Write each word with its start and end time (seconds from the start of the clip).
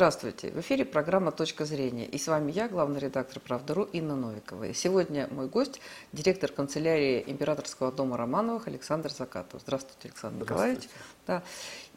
Здравствуйте. 0.00 0.50
В 0.50 0.60
эфире 0.60 0.86
программа 0.86 1.30
«Точка 1.30 1.66
зрения». 1.66 2.06
И 2.06 2.16
с 2.16 2.26
вами 2.26 2.52
я, 2.52 2.68
главный 2.68 2.98
редактор 3.00 3.38
«Правда.ру» 3.38 3.82
Инна 3.92 4.16
Новикова. 4.16 4.64
И 4.64 4.72
сегодня 4.72 5.28
мой 5.30 5.46
гость, 5.46 5.78
директор 6.14 6.50
канцелярии 6.50 7.22
Императорского 7.26 7.92
дома 7.92 8.16
Романовых 8.16 8.66
Александр 8.66 9.10
Закатов. 9.12 9.60
Здравствуйте, 9.60 10.08
Александр 10.08 10.44
Николаевич. 10.44 10.88
Да. 11.26 11.42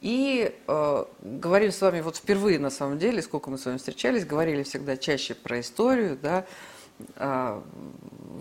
И 0.01 0.53
э, 0.67 1.05
говорили 1.21 1.69
с 1.69 1.79
вами 1.79 2.01
вот 2.01 2.17
впервые, 2.17 2.59
на 2.59 2.71
самом 2.71 2.99
деле, 2.99 3.21
сколько 3.21 3.49
мы 3.49 3.57
с 3.57 3.65
вами 3.65 3.77
встречались, 3.77 4.25
говорили 4.25 4.63
всегда 4.63 4.97
чаще 4.97 5.33
про 5.33 5.61
историю, 5.61 6.19
да, 6.21 6.45
а, 7.15 7.63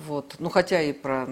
вот, 0.06 0.36
ну 0.38 0.50
хотя 0.50 0.82
и 0.82 0.92
про 0.92 1.26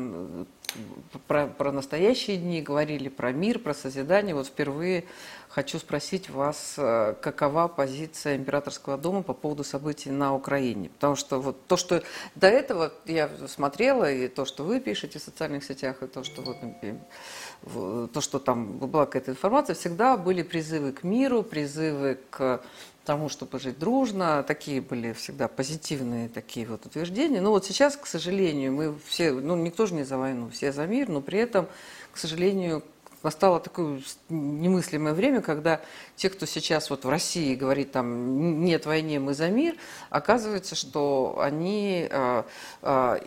про, 1.26 1.46
про 1.46 1.72
настоящие 1.72 2.36
дни, 2.36 2.62
говорили 2.62 3.08
про 3.08 3.32
мир, 3.32 3.58
про 3.58 3.74
созидание. 3.74 4.34
Вот 4.34 4.46
впервые 4.46 5.04
хочу 5.48 5.78
спросить 5.78 6.30
вас, 6.30 6.74
э, 6.78 7.14
какова 7.20 7.68
позиция 7.68 8.36
императорского 8.36 8.96
дома 8.96 9.22
по 9.22 9.34
поводу 9.34 9.64
событий 9.64 10.10
на 10.10 10.34
Украине. 10.34 10.90
Потому 10.90 11.16
что 11.16 11.40
вот 11.40 11.66
то, 11.66 11.76
что 11.76 12.02
до 12.34 12.46
этого 12.46 12.92
я 13.06 13.28
смотрела, 13.48 14.10
и 14.10 14.28
то, 14.28 14.44
что 14.44 14.64
вы 14.64 14.80
пишете 14.80 15.18
в 15.18 15.22
социальных 15.22 15.64
сетях, 15.64 16.02
и 16.02 16.06
то, 16.06 16.22
что, 16.22 16.42
вот, 16.42 18.12
то, 18.12 18.20
что 18.20 18.38
там 18.38 18.78
была 18.78 19.06
какая-то 19.06 19.32
информация, 19.32 19.74
всегда 19.74 20.16
были 20.16 20.42
призывы 20.42 20.92
к 20.92 21.02
миру, 21.02 21.42
призывы 21.42 22.18
к 22.30 22.62
тому, 23.04 23.28
чтобы 23.28 23.58
жить 23.58 23.78
дружно. 23.78 24.42
Такие 24.42 24.80
были 24.80 25.12
всегда 25.12 25.48
позитивные 25.48 26.28
такие 26.28 26.66
вот 26.66 26.86
утверждения. 26.86 27.40
Но 27.40 27.50
вот 27.50 27.64
сейчас, 27.64 27.96
к 27.96 28.06
сожалению, 28.06 28.72
мы 28.72 28.98
все, 29.06 29.32
ну 29.32 29.56
никто 29.56 29.86
же 29.86 29.94
не 29.94 30.04
за 30.04 30.18
войну, 30.18 30.50
все 30.50 30.72
за 30.72 30.86
мир, 30.86 31.08
но 31.08 31.20
при 31.20 31.38
этом, 31.38 31.66
к 32.12 32.18
сожалению, 32.18 32.82
настало 33.22 33.60
такое 33.60 34.00
немыслимое 34.28 35.12
время, 35.12 35.42
когда 35.42 35.80
те, 36.16 36.30
кто 36.30 36.46
сейчас 36.46 36.90
вот 36.90 37.04
в 37.04 37.08
России 37.08 37.54
говорит 37.54 37.92
там 37.92 38.64
нет 38.64 38.86
войне, 38.86 39.20
мы 39.20 39.34
за 39.34 39.48
мир, 39.48 39.76
оказывается, 40.08 40.74
что 40.74 41.38
они 41.40 42.08
э, 42.10 42.42
э, 42.82 43.20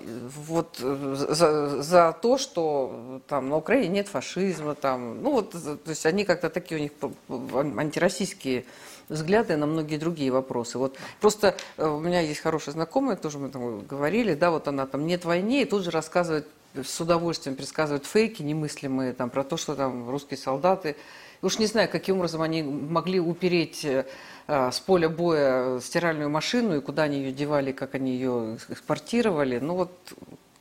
вот 0.47 0.77
за, 0.77 1.81
за 1.81 2.17
то, 2.21 2.37
что 2.37 3.21
там 3.27 3.49
на 3.49 3.57
Украине 3.57 3.89
нет 3.89 4.07
фашизма, 4.07 4.75
там, 4.75 5.21
ну 5.21 5.31
вот, 5.31 5.51
то 5.51 5.89
есть 5.89 6.05
они 6.05 6.25
как-то 6.25 6.49
такие 6.49 6.79
у 6.79 6.83
них 6.83 6.91
антироссийские 7.77 8.65
взгляды 9.09 9.57
на 9.57 9.65
многие 9.65 9.97
другие 9.97 10.31
вопросы. 10.31 10.77
Вот 10.77 10.97
просто 11.19 11.55
э, 11.77 11.87
у 11.87 11.99
меня 11.99 12.21
есть 12.21 12.41
хорошая 12.41 12.73
знакомая, 12.73 13.15
тоже 13.15 13.39
мы 13.39 13.49
там 13.49 13.81
говорили, 13.81 14.33
да, 14.33 14.51
вот 14.51 14.67
она 14.67 14.85
там 14.85 15.05
нет 15.05 15.25
войны, 15.25 15.61
и 15.61 15.65
тут 15.65 15.83
же 15.83 15.91
рассказывает 15.91 16.47
с 16.75 16.99
удовольствием 16.99 17.55
предсказывает 17.55 18.05
фейки 18.05 18.41
немыслимые 18.41 19.13
там 19.13 19.29
про 19.29 19.43
то, 19.43 19.57
что 19.57 19.75
там 19.75 20.09
русские 20.09 20.39
солдаты 20.39 20.95
уж 21.43 21.59
не 21.59 21.65
знаю, 21.67 21.89
каким 21.89 22.17
образом 22.17 22.41
они 22.41 22.63
могли 22.63 23.19
упереть 23.19 23.85
э, 23.85 24.05
с 24.47 24.79
поля 24.79 25.09
боя 25.09 25.79
стиральную 25.79 26.29
машину 26.29 26.77
и 26.77 26.81
куда 26.81 27.03
они 27.03 27.17
ее 27.17 27.31
девали, 27.31 27.71
как 27.71 27.95
они 27.95 28.13
ее 28.13 28.57
экспортировали. 28.69 29.59
Ну 29.59 29.75
вот 29.75 29.91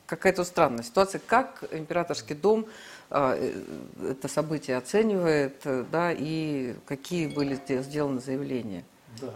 какая-то 0.07 0.45
странная 0.45 0.83
ситуация. 0.83 1.21
Как 1.27 1.65
императорский 1.71 2.35
дом 2.35 2.67
а, 2.67 3.02
это 3.13 4.29
событие 4.29 4.77
оценивает, 4.77 5.61
э, 5.65 5.85
да, 5.93 6.13
и 6.13 6.75
какие 6.87 7.27
были 7.27 7.61
сделаны 7.83 8.21
заявления? 8.21 8.85
Да, 9.21 9.35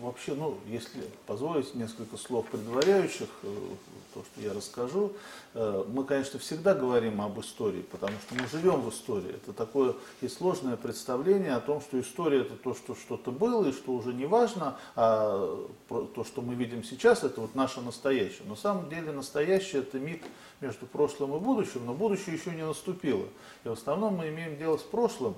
вообще, 0.00 0.34
ну, 0.34 0.58
если 0.66 1.02
позволить 1.26 1.74
несколько 1.74 2.18
слов 2.18 2.46
предваряющих, 2.46 3.28
э, 3.42 3.56
то, 4.12 4.22
что 4.22 4.40
я 4.40 4.54
расскажу, 4.54 5.12
мы, 5.52 6.04
конечно, 6.04 6.38
всегда 6.38 6.74
говорим 6.74 7.20
об 7.20 7.38
истории, 7.38 7.82
потому 7.82 8.14
что 8.18 8.34
мы 8.34 8.48
живем 8.48 8.80
в 8.80 8.88
истории. 8.88 9.34
Это 9.34 9.52
такое 9.52 9.94
и 10.22 10.28
сложное 10.28 10.76
представление 10.76 11.52
о 11.54 11.60
том, 11.60 11.82
что 11.82 12.00
история 12.00 12.40
это 12.40 12.56
то, 12.56 12.74
что 12.74 12.94
что-то 12.94 13.30
было 13.30 13.68
и 13.68 13.72
что 13.72 13.92
уже 13.92 14.14
не 14.14 14.24
важно, 14.24 14.78
а 14.94 15.66
то, 15.88 16.24
что 16.24 16.40
мы 16.40 16.54
видим 16.54 16.82
сейчас, 16.82 17.24
это 17.24 17.42
вот 17.42 17.54
наше 17.54 17.82
настоящее. 17.82 18.44
Но 18.44 18.50
на 18.50 18.56
самом 18.56 18.88
деле 18.88 19.12
настоящее 19.12 19.82
это 19.82 19.98
миг 19.98 20.22
между 20.60 20.86
прошлым 20.86 21.36
и 21.36 21.38
будущим, 21.38 21.84
но 21.84 21.94
будущее 21.94 22.36
еще 22.36 22.50
не 22.50 22.64
наступило. 22.64 23.26
И 23.64 23.68
в 23.68 23.72
основном 23.72 24.16
мы 24.16 24.28
имеем 24.28 24.56
дело 24.56 24.76
с 24.76 24.82
прошлым, 24.82 25.34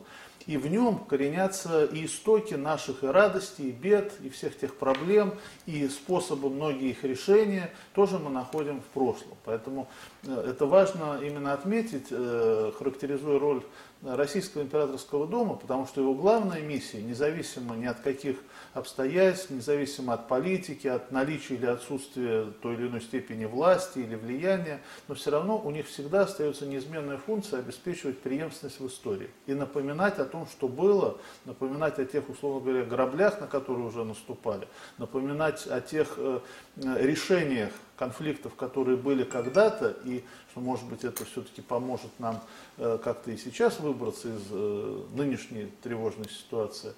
и 0.47 0.57
в 0.57 0.67
нем 0.67 0.99
коренятся 1.01 1.85
и 1.85 2.07
истоки 2.07 2.55
наших 2.55 3.05
и 3.05 3.07
радостей, 3.07 3.69
и 3.69 3.73
бед, 3.73 4.15
и 4.23 4.31
всех 4.31 4.59
тех 4.59 4.75
проблем, 4.77 5.35
и 5.67 5.89
способы 5.89 6.49
многие 6.49 6.91
их 6.91 7.05
решения 7.05 7.71
тоже 7.95 8.19
мы 8.19 8.31
находим 8.31 8.81
в 8.81 8.87
прошлом. 8.87 9.37
Поэтому 9.45 9.89
э, 10.25 10.51
это 10.51 10.65
важно 10.65 11.21
именно 11.23 11.53
отметить, 11.53 12.07
э, 12.11 12.73
характеризуя 12.79 13.39
роль 13.39 13.63
Российского 14.03 14.63
императорского 14.63 15.27
дома, 15.27 15.57
потому 15.57 15.87
что 15.87 16.01
его 16.01 16.15
главная 16.15 16.63
миссия, 16.63 17.03
независимо 17.03 17.75
ни 17.75 17.87
от 17.87 18.01
каких 18.01 18.37
обстоятельств, 18.79 19.51
независимо 19.51 20.13
от 20.15 20.29
политики, 20.29 20.87
от 20.87 21.13
наличия 21.13 21.55
или 21.55 21.67
отсутствия 21.67 22.47
той 22.63 22.75
или 22.75 22.89
иной 22.89 23.01
степени 23.01 23.45
власти 23.45 23.99
или 23.99 24.15
влияния, 24.15 24.81
но 25.09 25.15
все 25.15 25.31
равно 25.31 25.59
у 25.59 25.71
них 25.71 25.87
всегда 25.87 26.23
остается 26.23 26.67
неизменная 26.67 27.19
функция 27.19 27.61
обеспечивать 27.61 28.19
преемственность 28.19 28.81
в 28.81 28.87
истории 28.87 29.31
и 29.47 29.55
напоминать 29.55 30.19
о 30.19 30.25
том, 30.25 30.47
что 30.47 30.69
было, 30.69 31.19
напоминать 31.45 31.99
о 31.99 32.05
тех, 32.05 32.29
условно 32.29 32.61
говоря, 32.61 32.85
граблях, 32.85 33.41
на 33.41 33.47
которые 33.47 33.87
уже 33.87 34.05
наступали, 34.05 34.69
напоминать 34.99 35.67
о 35.67 35.81
тех 35.81 36.15
э, 36.17 36.41
решениях 36.77 37.73
конфликтов, 37.97 38.55
которые 38.55 38.97
были 38.97 39.25
когда-то, 39.25 39.97
и 40.05 40.25
что, 40.51 40.61
может 40.61 40.87
быть, 40.87 41.05
это 41.05 41.25
все-таки 41.25 41.63
поможет 41.63 42.11
нам 42.19 42.41
э, 42.77 42.99
как-то 43.03 43.31
и 43.31 43.37
сейчас 43.37 43.81
выбраться 43.81 44.29
из 44.29 44.43
э, 44.51 45.03
нынешней 45.15 45.73
тревожной 45.83 46.29
ситуации. 46.29 46.95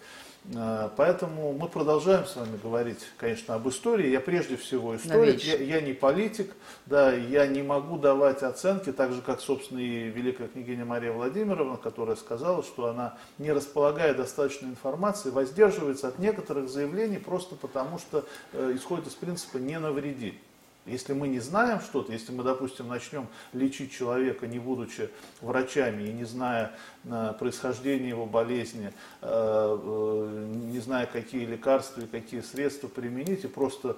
Э, 0.54 0.88
поэтому 0.96 1.52
мы 1.52 1.68
продолжаем 1.68 2.26
с 2.26 2.36
вами 2.36 2.58
говорить, 2.62 2.98
конечно, 3.18 3.54
об 3.54 3.68
истории. 3.68 4.08
Я 4.08 4.20
прежде 4.20 4.56
всего 4.56 4.96
историк, 4.96 5.40
я, 5.42 5.56
я 5.56 5.80
не 5.80 5.92
политик, 5.92 6.54
да, 6.86 7.12
я 7.12 7.46
не 7.46 7.62
могу 7.62 7.98
давать 7.98 8.42
оценки, 8.42 8.92
так 8.92 9.12
же, 9.12 9.22
как, 9.22 9.40
собственно, 9.40 9.78
и 9.78 10.08
великая 10.08 10.48
княгиня 10.48 10.84
Мария 10.84 11.12
Владимировна, 11.12 11.76
которая 11.76 12.16
сказала, 12.16 12.62
что 12.62 12.86
она, 12.86 13.18
не 13.38 13.52
располагая 13.52 14.14
достаточной 14.14 14.70
информации, 14.70 15.30
воздерживается 15.30 16.08
от 16.08 16.18
некоторых 16.18 16.68
заявлений 16.68 17.18
просто 17.18 17.56
потому, 17.56 17.98
что 17.98 18.24
э, 18.52 18.72
исходит 18.74 19.06
из 19.08 19.14
принципа 19.14 19.58
«не 19.58 19.78
навреди». 19.78 20.38
Если 20.86 21.12
мы 21.12 21.28
не 21.28 21.40
знаем 21.40 21.80
что-то, 21.80 22.12
если 22.12 22.32
мы, 22.32 22.42
допустим, 22.42 22.88
начнем 22.88 23.26
лечить 23.52 23.92
человека, 23.92 24.46
не 24.46 24.58
будучи 24.58 25.10
врачами 25.42 26.04
и 26.04 26.12
не 26.12 26.24
зная 26.24 26.72
э, 27.04 27.34
происхождения 27.38 28.08
его 28.08 28.24
болезни, 28.24 28.92
э, 29.20 29.22
э, 29.22 30.46
не 30.72 30.78
зная, 30.80 31.04
какие 31.04 31.44
лекарства 31.44 32.00
и 32.00 32.06
какие 32.06 32.40
средства 32.40 32.88
применить, 32.88 33.44
и 33.44 33.48
просто 33.48 33.96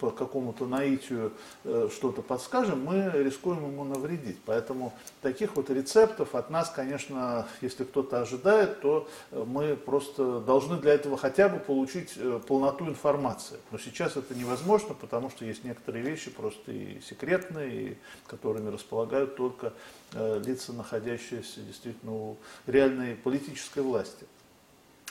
по 0.00 0.10
какому-то 0.10 0.66
наитию 0.66 1.32
что-то 1.62 2.22
подскажем, 2.22 2.84
мы 2.84 3.10
рискуем 3.14 3.70
ему 3.70 3.84
навредить. 3.84 4.38
Поэтому 4.44 4.92
таких 5.22 5.54
вот 5.56 5.70
рецептов 5.70 6.34
от 6.34 6.50
нас, 6.50 6.70
конечно, 6.70 7.46
если 7.60 7.84
кто-то 7.84 8.20
ожидает, 8.20 8.80
то 8.80 9.08
мы 9.30 9.76
просто 9.76 10.40
должны 10.40 10.78
для 10.78 10.94
этого 10.94 11.16
хотя 11.16 11.48
бы 11.48 11.58
получить 11.58 12.18
полноту 12.46 12.86
информации. 12.88 13.58
Но 13.70 13.78
сейчас 13.78 14.16
это 14.16 14.34
невозможно, 14.34 14.94
потому 14.94 15.30
что 15.30 15.44
есть 15.44 15.64
некоторые 15.64 16.02
вещи, 16.02 16.24
вещи 16.24 16.30
просто 16.34 16.72
и 16.72 17.00
секретные, 17.00 17.92
и 17.92 17.96
которыми 18.26 18.70
располагают 18.70 19.36
только 19.36 19.72
э, 20.12 20.42
лица, 20.44 20.72
находящиеся 20.72 21.60
действительно 21.60 22.14
у 22.14 22.36
реальной 22.66 23.14
политической 23.14 23.82
власти. 23.82 24.26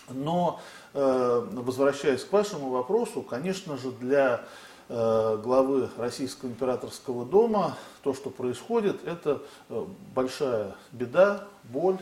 Но, 0.09 0.61
э, 0.93 1.47
возвращаясь 1.51 2.23
к 2.23 2.31
вашему 2.31 2.69
вопросу, 2.69 3.21
конечно 3.21 3.77
же, 3.77 3.91
для 3.91 4.45
главы 4.89 5.89
Российского 5.97 6.49
императорского 6.49 7.25
дома 7.25 7.77
то, 8.03 8.13
что 8.13 8.29
происходит, 8.29 9.05
это 9.05 9.41
большая 10.13 10.75
беда, 10.91 11.47
боль, 11.63 11.97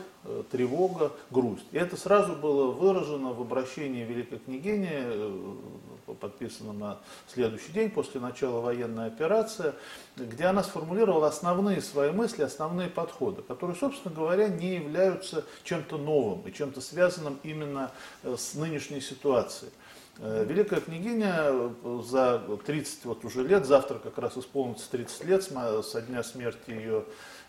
тревога, 0.50 1.12
грусть. 1.30 1.64
И 1.70 1.78
это 1.78 1.96
сразу 1.96 2.34
было 2.34 2.72
выражено 2.72 3.32
в 3.32 3.40
обращении 3.40 4.04
Великой 4.04 4.38
княгини 4.38 5.92
подписано 6.14 6.72
на 6.72 6.98
следующий 7.32 7.72
день 7.72 7.90
после 7.90 8.20
начала 8.20 8.60
военной 8.60 9.06
операции, 9.06 9.72
где 10.16 10.44
она 10.44 10.62
сформулировала 10.62 11.28
основные 11.28 11.80
свои 11.80 12.10
мысли, 12.10 12.42
основные 12.42 12.88
подходы, 12.88 13.42
которые, 13.42 13.76
собственно 13.76 14.14
говоря, 14.14 14.48
не 14.48 14.74
являются 14.74 15.44
чем-то 15.64 15.98
новым 15.98 16.42
и 16.46 16.52
чем-то 16.52 16.80
связанным 16.80 17.38
именно 17.42 17.90
э, 18.22 18.36
с 18.36 18.54
нынешней 18.54 19.00
ситуацией. 19.00 19.72
Э, 20.18 20.44
Великая 20.46 20.80
княгиня 20.80 21.34
э, 21.38 22.00
за 22.04 22.42
30 22.64 23.04
вот 23.06 23.24
уже 23.24 23.42
лет, 23.42 23.64
завтра 23.64 23.98
как 23.98 24.18
раз 24.18 24.36
исполнится 24.36 24.90
30 24.90 25.24
лет 25.24 25.42
со 25.42 26.02
дня 26.02 26.22
смерти 26.22 26.70
ее 26.70 27.04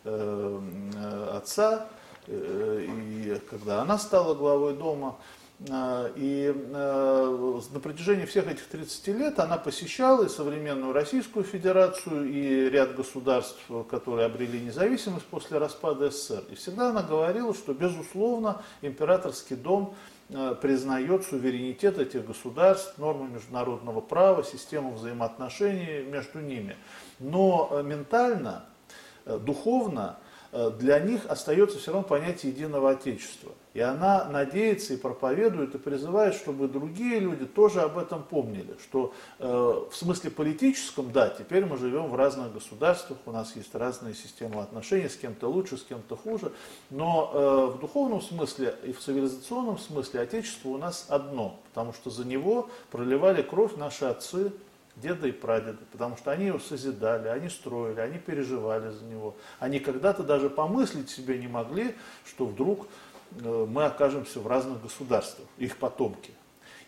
отца, 0.06 1.88
и 2.28 3.42
когда 3.50 3.82
она 3.82 3.98
стала 3.98 4.34
главой 4.34 4.76
дома, 4.76 5.16
и 5.62 6.54
на 6.72 7.80
протяжении 7.80 8.26
всех 8.26 8.48
этих 8.48 8.68
30 8.68 9.08
лет 9.08 9.40
она 9.40 9.56
посещала 9.56 10.26
и 10.26 10.30
современную 10.30 10.92
Российскую 10.92 11.46
Федерацию, 11.46 12.30
и 12.30 12.70
ряд 12.70 12.96
государств, 12.96 13.62
которые 13.90 14.26
обрели 14.26 14.60
независимость 14.60 15.26
после 15.28 15.58
распада 15.58 16.12
СССР. 16.12 16.44
И 16.52 16.56
всегда 16.56 16.90
она 16.90 17.02
говорила, 17.02 17.54
что, 17.54 17.74
безусловно, 17.74 18.62
императорский 18.82 19.56
дом 19.56 19.96
признает 20.62 21.26
суверенитет 21.26 22.00
этих 22.00 22.26
государств, 22.26 22.98
нормы 22.98 23.28
международного 23.30 24.02
права, 24.02 24.44
систему 24.44 24.94
взаимоотношений 24.94 26.04
между 26.04 26.40
ними. 26.40 26.76
Но 27.20 27.82
ментально, 27.84 28.66
духовно 29.26 30.18
для 30.80 31.00
них 31.00 31.22
остается 31.28 31.80
все 31.80 31.92
равно 31.92 32.08
понятие 32.08 32.52
единого 32.52 32.92
Отечества. 32.92 33.52
И 33.74 33.80
она 33.80 34.26
надеется 34.26 34.94
и 34.94 34.98
проповедует 34.98 35.74
и 35.74 35.80
призывает, 35.80 36.36
чтобы 36.36 36.68
другие 36.68 37.20
люди 37.20 37.46
тоже 37.46 37.82
об 37.82 37.98
этом 37.98 38.22
помнили, 38.22 38.76
что 38.80 39.14
э, 39.40 39.48
в 39.48 39.96
смысле 39.96 40.30
политическом, 40.30 41.12
да, 41.12 41.30
теперь 41.30 41.66
мы 41.66 41.78
живем 41.78 42.10
в 42.10 42.16
разных 42.16 42.54
государствах, 42.54 43.18
у 43.26 43.32
нас 43.32 43.56
есть 43.56 43.74
разные 43.74 44.14
системы 44.14 44.62
отношений, 44.62 45.10
с 45.10 45.16
кем-то 45.16 45.48
лучше, 45.48 45.78
с 45.78 45.84
кем-то 45.84 46.16
хуже, 46.16 46.52
но 46.92 47.32
э, 47.34 47.76
в 47.76 47.80
духовном 47.80 48.22
смысле 48.22 48.76
и 48.84 48.92
в 48.92 49.00
цивилизационном 49.00 49.80
смысле 49.80 50.22
Отечество 50.22 50.70
у 50.70 50.78
нас 50.78 51.08
одно, 51.10 51.60
потому 51.70 51.94
что 51.94 52.12
за 52.12 52.26
него 52.26 52.70
проливали 52.92 53.42
кровь 53.42 53.76
наши 53.76 54.06
отцы, 54.06 54.52
деды 54.96 55.30
и 55.30 55.32
прадеды, 55.32 55.80
потому 55.92 56.18
что 56.18 56.32
они 56.32 56.46
его 56.46 56.60
созидали, 56.60 57.28
они 57.28 57.50
строили, 57.50 58.00
они 58.00 58.20
переживали 58.20 58.90
за 58.90 59.04
него. 59.06 59.36
Они 59.60 59.80
когда-то 59.80 60.24
даже 60.24 60.50
помыслить 60.50 61.10
себе 61.10 61.38
не 61.38 61.48
могли, 61.48 61.96
что 62.26 62.46
вдруг 62.46 62.88
Э, 63.42 63.66
мы 63.68 63.86
окажемся 63.86 64.40
в 64.40 64.48
разных 64.48 64.82
государствах, 64.82 65.48
их 65.58 65.78
потомки. 65.78 66.32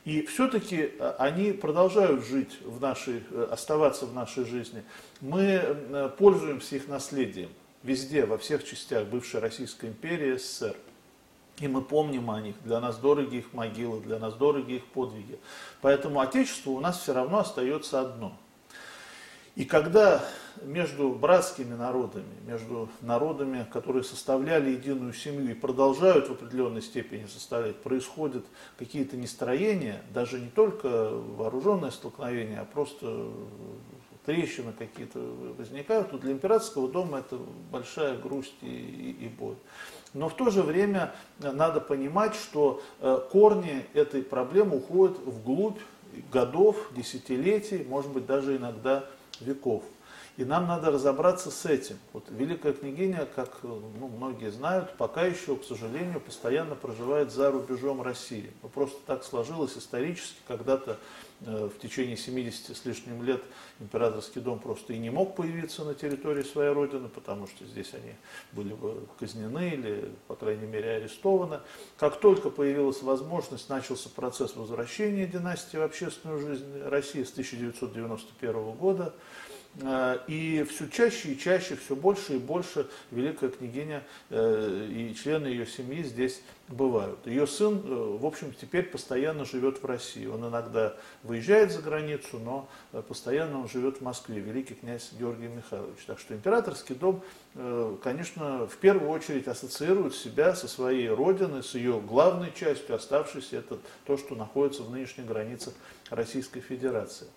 И 0.03 0.25
все-таки 0.25 0.91
э, 0.97 1.15
они 1.17 1.51
продолжают 1.51 2.25
жить 2.25 2.59
в 2.63 2.79
нашей, 2.81 3.23
э, 3.31 3.47
оставаться 3.51 4.05
в 4.05 4.13
нашей 4.13 4.45
жизни. 4.45 4.83
Мы 5.21 6.11
пользуемся 6.17 6.75
их 6.75 6.87
наследием 6.87 7.49
везде, 7.83 8.25
во 8.25 8.37
всех 8.37 8.63
частях 8.63 9.07
бывшей 9.07 9.39
Российской 9.39 9.87
империи, 9.87 10.37
СССР. 10.37 10.75
И 11.57 11.67
мы 11.67 11.81
помним 11.81 12.29
о 12.31 12.41
них, 12.41 12.55
для 12.63 12.79
нас 12.79 12.97
дороги 12.97 13.37
их 13.37 13.53
могилы, 13.53 14.01
для 14.01 14.19
нас 14.19 14.33
дороги 14.33 14.73
их 14.73 14.85
подвиги. 14.87 15.39
Поэтому 15.81 16.19
Отечество 16.19 16.71
у 16.71 16.79
нас 16.79 16.99
все 16.99 17.13
равно 17.13 17.39
остается 17.39 18.01
одно– 18.01 18.37
и 19.55 19.63
когда 19.63 20.21
между 20.61 21.09
братскими 21.11 21.73
народами, 21.73 22.33
между 22.45 22.89
народами, 22.99 23.65
которые 23.71 24.03
составляли 24.03 24.71
единую 24.71 25.13
семью 25.13 25.51
и 25.51 25.53
продолжают 25.53 26.27
в 26.27 26.33
определенной 26.33 26.81
степени 26.81 27.25
составлять, 27.25 27.77
происходят 27.77 28.45
какие-то 28.77 29.15
нестроения, 29.15 30.01
даже 30.13 30.41
не 30.41 30.49
только 30.49 31.09
вооруженное 31.09 31.91
столкновение, 31.91 32.59
а 32.59 32.65
просто 32.65 33.29
трещины 34.25 34.73
какие-то 34.73 35.19
возникают, 35.57 36.11
то 36.11 36.17
для 36.17 36.33
императорского 36.33 36.89
дома 36.89 37.19
это 37.19 37.39
большая 37.71 38.17
грусть 38.17 38.55
и, 38.61 38.67
и, 38.67 39.25
и 39.25 39.29
боль. 39.29 39.55
Но 40.15 40.29
в 40.29 40.33
то 40.33 40.49
же 40.49 40.63
время 40.63 41.13
надо 41.39 41.81
понимать, 41.81 42.35
что 42.35 42.81
э, 43.01 43.19
корни 43.31 43.85
этой 43.93 44.23
проблемы 44.23 44.77
уходят 44.77 45.17
вглубь 45.19 45.77
годов, 46.31 46.77
десятилетий, 46.95 47.85
может 47.87 48.11
быть 48.11 48.25
даже 48.25 48.55
иногда 48.55 49.03
веков. 49.41 49.83
И 50.37 50.45
нам 50.45 50.67
надо 50.67 50.91
разобраться 50.91 51.51
с 51.51 51.65
этим. 51.65 51.97
Вот 52.13 52.25
Великая 52.29 52.71
княгиня, 52.71 53.27
как 53.35 53.59
ну, 53.63 53.81
многие 54.07 54.51
знают, 54.51 54.95
пока 54.97 55.25
еще, 55.25 55.57
к 55.57 55.65
сожалению, 55.65 56.21
постоянно 56.21 56.75
проживает 56.75 57.31
за 57.31 57.51
рубежом 57.51 58.01
России. 58.01 58.51
Ну, 58.63 58.69
просто 58.69 58.97
так 59.05 59.25
сложилось 59.25 59.77
исторически, 59.77 60.37
когда-то 60.47 60.91
э, 60.91 60.95
в 61.41 61.77
течение 61.81 62.17
70 62.17 62.75
с 62.75 62.85
лишним 62.85 63.23
лет 63.23 63.43
императорский 63.79 64.41
дом 64.41 64.59
просто 64.59 64.93
и 64.93 64.97
не 64.97 65.09
мог 65.09 65.35
появиться 65.35 65.83
на 65.83 65.93
территории 65.93 66.43
своей 66.43 66.71
родины, 66.71 67.09
потому 67.09 67.47
что 67.47 67.65
здесь 67.65 67.93
они 67.93 68.13
были 68.53 68.73
бы 68.73 69.05
казнены 69.19 69.69
или, 69.69 70.11
по 70.27 70.35
крайней 70.35 70.65
мере, 70.65 70.91
арестованы. 70.91 71.59
Как 71.97 72.19
только 72.19 72.49
появилась 72.49 73.01
возможность, 73.01 73.69
начался 73.69 74.09
процесс 74.09 74.55
возвращения 74.55 75.27
династии 75.27 75.77
в 75.77 75.83
общественную 75.83 76.39
жизнь 76.39 76.81
России 76.83 77.23
с 77.23 77.31
1991 77.31 78.71
года. 78.71 79.13
Э, 79.81 80.19
и 80.27 80.63
все 80.63 80.87
чаще 80.87 81.33
и 81.33 81.37
чаще, 81.37 81.75
все 81.75 81.95
больше 81.95 82.35
и 82.35 82.37
больше 82.37 82.87
великая 83.11 83.49
княгиня 83.49 84.03
э, 84.29 84.87
и 84.89 85.13
члены 85.15 85.47
ее 85.47 85.65
семьи 85.65 86.01
здесь 86.03 86.41
бывают. 86.69 87.27
Ее 87.27 87.45
сын, 87.45 87.81
э, 87.83 88.17
в 88.17 88.25
общем, 88.25 88.53
теперь 88.53 88.83
постоянно 88.83 89.43
живет 89.43 89.81
в 89.83 89.85
России. 89.85 90.25
Он 90.27 90.47
иногда 90.47 90.95
выезжает 91.23 91.71
за 91.71 91.81
границу, 91.81 92.39
но 92.39 92.69
постоянно 93.07 93.59
он 93.59 93.69
живет 93.69 93.97
в 93.97 94.01
Москве, 94.01 94.39
великий 94.39 94.75
князь 94.75 95.11
Георгий 95.19 95.47
Михайлович. 95.47 95.99
Так 96.07 96.19
что 96.19 96.33
императорский 96.33 96.95
дом, 96.95 97.21
конечно, 98.01 98.67
в 98.67 98.77
первую 98.77 99.09
очередь 99.09 99.47
ассоциирует 99.47 100.15
себя 100.15 100.55
со 100.55 100.67
своей 100.67 101.09
родиной, 101.09 101.63
с 101.63 101.75
ее 101.75 101.99
главной 101.99 102.53
частью, 102.53 102.95
оставшейся, 102.95 103.57
это 103.57 103.77
то, 104.05 104.17
что 104.17 104.35
находится 104.35 104.83
в 104.83 104.91
нынешних 104.91 105.25
границах 105.25 105.73
Российской 106.09 106.61
Федерации. 106.61 107.27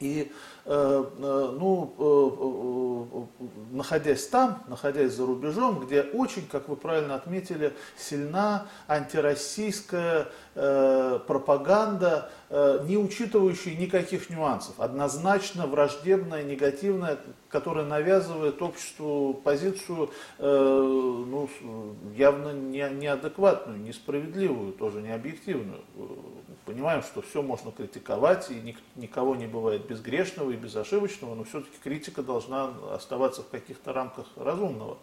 И 0.00 0.32
э, 0.64 1.04
э, 1.18 1.54
ну, 1.58 3.28
э, 3.38 3.76
находясь 3.76 4.26
там, 4.28 4.64
находясь 4.66 5.12
за 5.12 5.26
рубежом, 5.26 5.80
где 5.80 6.00
очень, 6.00 6.48
как 6.48 6.70
вы 6.70 6.76
правильно 6.76 7.16
отметили, 7.16 7.74
сильна 7.98 8.66
антироссийская 8.88 10.28
пропаганда, 10.54 12.30
не 12.50 12.96
учитывающая 12.96 13.76
никаких 13.76 14.28
нюансов, 14.28 14.74
однозначно 14.78 15.66
враждебная, 15.66 16.42
негативная, 16.42 17.18
которая 17.48 17.84
навязывает 17.84 18.60
обществу 18.60 19.34
позицию 19.34 20.10
ну, 20.38 21.48
явно 22.16 22.52
неадекватную, 22.52 23.78
несправедливую, 23.78 24.72
тоже 24.72 25.00
необъективную 25.00 25.82
понимаем, 26.70 27.02
что 27.02 27.20
все 27.20 27.42
можно 27.42 27.72
критиковать, 27.72 28.48
и 28.50 28.76
никого 28.94 29.34
не 29.34 29.46
бывает 29.46 29.86
безгрешного 29.86 30.52
и 30.52 30.56
безошибочного, 30.56 31.34
но 31.34 31.42
все-таки 31.44 31.76
критика 31.82 32.22
должна 32.22 32.72
оставаться 32.92 33.42
в 33.42 33.48
каких-то 33.48 33.92
рамках 33.92 34.26
разумного. 34.36 34.98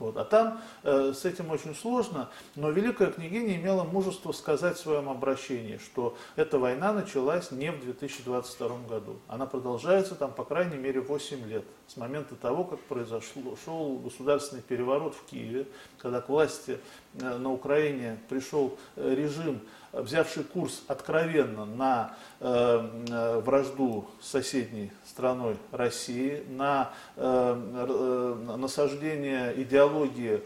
Вот. 0.00 0.16
А 0.16 0.24
там 0.24 0.60
э, 0.82 1.12
с 1.14 1.24
этим 1.24 1.50
очень 1.50 1.76
сложно, 1.76 2.28
но 2.56 2.70
Великая 2.70 3.12
княгиня 3.12 3.56
имела 3.56 3.84
мужество 3.84 4.32
сказать 4.32 4.76
в 4.76 4.80
своем 4.80 5.08
обращении, 5.08 5.78
что 5.78 6.16
эта 6.34 6.58
война 6.58 6.91
началась 6.92 7.50
не 7.50 7.70
в 7.70 7.82
2022 7.82 8.68
году. 8.88 9.16
Она 9.28 9.46
продолжается 9.46 10.14
там, 10.14 10.32
по 10.32 10.44
крайней 10.44 10.76
мере, 10.76 11.00
8 11.00 11.48
лет, 11.48 11.64
с 11.86 11.96
момента 11.96 12.34
того, 12.34 12.64
как 12.64 12.80
произошел 12.80 13.98
государственный 13.98 14.62
переворот 14.62 15.14
в 15.14 15.24
Киеве, 15.30 15.66
когда 15.98 16.20
к 16.20 16.28
власти 16.28 16.78
э, 17.14 17.38
на 17.38 17.52
Украине 17.52 18.18
пришел 18.28 18.76
э, 18.96 19.14
режим, 19.14 19.60
взявший 19.92 20.44
курс 20.44 20.82
откровенно 20.88 21.66
на 21.66 22.16
э, 22.40 23.40
вражду 23.44 24.06
с 24.20 24.28
соседней 24.28 24.90
страной 25.04 25.56
России, 25.70 26.42
на 26.48 26.92
насаждение 27.16 29.52
идеологии, 29.62 30.40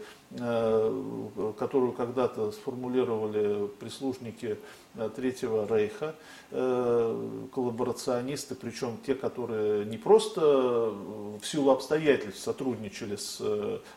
которую 1.57 1.93
когда-то 1.93 2.51
сформулировали 2.51 3.67
прислужники 3.79 4.59
Третьего 5.15 5.67
Рейха, 5.67 6.15
коллаборационисты, 6.49 8.55
причем 8.55 8.97
те, 9.05 9.15
которые 9.15 9.85
не 9.85 9.97
просто 9.97 10.41
в 10.41 11.43
силу 11.43 11.71
обстоятельств 11.71 12.43
сотрудничали 12.43 13.15
с 13.15 13.41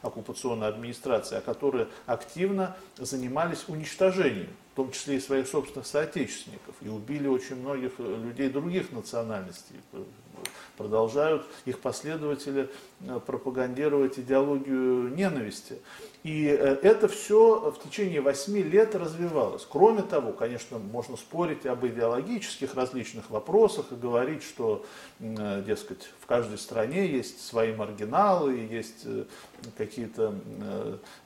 оккупационной 0.02 0.68
администрацией, 0.68 1.38
а 1.38 1.42
которые 1.42 1.88
активно 2.06 2.76
занимались 2.98 3.64
уничтожением 3.68 4.50
в 4.72 4.76
том 4.76 4.92
числе 4.92 5.16
и 5.16 5.20
своих 5.20 5.48
собственных 5.48 5.86
соотечественников, 5.86 6.76
и 6.80 6.88
убили 6.88 7.26
очень 7.26 7.56
многих 7.56 7.98
людей 7.98 8.48
других 8.48 8.92
национальностей. 8.92 9.76
Продолжают 10.80 11.44
их 11.66 11.78
последователи 11.80 12.70
э, 13.00 13.20
пропагандировать 13.26 14.18
идеологию 14.18 15.14
ненависти. 15.14 15.76
И 16.22 16.46
э, 16.46 16.78
это 16.82 17.06
все 17.06 17.70
в 17.70 17.86
течение 17.86 18.22
восьми 18.22 18.62
лет 18.62 18.94
развивалось. 18.94 19.66
Кроме 19.70 20.00
того, 20.00 20.32
конечно, 20.32 20.78
можно 20.78 21.18
спорить 21.18 21.66
об 21.66 21.84
идеологических 21.84 22.74
различных 22.74 23.28
вопросах 23.28 23.92
и 23.92 23.94
говорить, 23.94 24.42
что, 24.42 24.86
э, 25.18 25.62
дескать, 25.66 26.08
в 26.18 26.24
каждой 26.24 26.56
стране 26.56 27.06
есть 27.06 27.46
свои 27.46 27.74
маргиналы, 27.74 28.54
есть 28.70 29.06
какие-то 29.76 30.34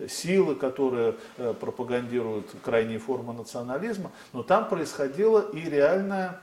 силы, 0.08 0.56
которые 0.56 1.14
пропагандируют 1.60 2.46
крайние 2.64 2.98
формы 2.98 3.32
национализма, 3.32 4.10
но 4.32 4.42
там 4.42 4.68
происходило 4.68 5.48
и 5.52 5.60
реальное 5.60 6.40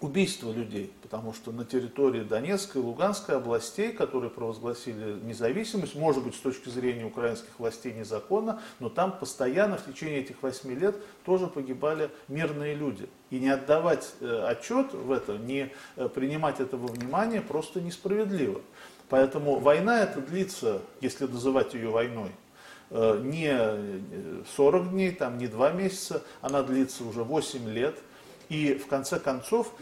убийство 0.00 0.52
людей, 0.52 0.92
потому 1.02 1.32
что 1.32 1.50
на 1.50 1.64
территории 1.64 2.22
Донецкой 2.22 2.82
и 2.82 2.84
Луганской 2.84 3.36
областей, 3.36 3.92
которые 3.92 4.30
провозгласили 4.30 5.18
независимость, 5.22 5.94
может 5.94 6.24
быть, 6.24 6.34
с 6.34 6.38
точки 6.38 6.68
зрения 6.68 7.04
украинских 7.04 7.50
властей 7.58 7.92
незаконно, 7.92 8.60
но 8.78 8.88
там 8.88 9.18
постоянно 9.18 9.76
в 9.76 9.84
течение 9.84 10.20
этих 10.20 10.42
восьми 10.42 10.74
лет 10.74 10.96
тоже 11.24 11.46
погибали 11.46 12.10
мирные 12.28 12.74
люди. 12.74 13.08
И 13.30 13.38
не 13.38 13.48
отдавать 13.48 14.12
э, 14.20 14.46
отчет 14.48 14.92
в 14.92 15.10
это, 15.10 15.36
не 15.36 15.72
э, 15.96 16.08
принимать 16.08 16.60
этого 16.60 16.86
внимания 16.86 17.40
просто 17.40 17.80
несправедливо. 17.80 18.60
Поэтому 19.08 19.58
война 19.58 20.02
это 20.02 20.20
длится, 20.20 20.82
если 21.00 21.26
называть 21.26 21.74
ее 21.74 21.90
войной, 21.90 22.30
э, 22.90 23.20
не 23.24 24.44
40 24.56 24.90
дней, 24.90 25.12
там, 25.12 25.38
не 25.38 25.48
2 25.48 25.72
месяца, 25.72 26.22
она 26.40 26.62
длится 26.62 27.04
уже 27.04 27.24
8 27.24 27.68
лет. 27.68 27.96
И 28.48 28.74
в 28.74 28.86
конце 28.86 29.18
концов 29.18 29.74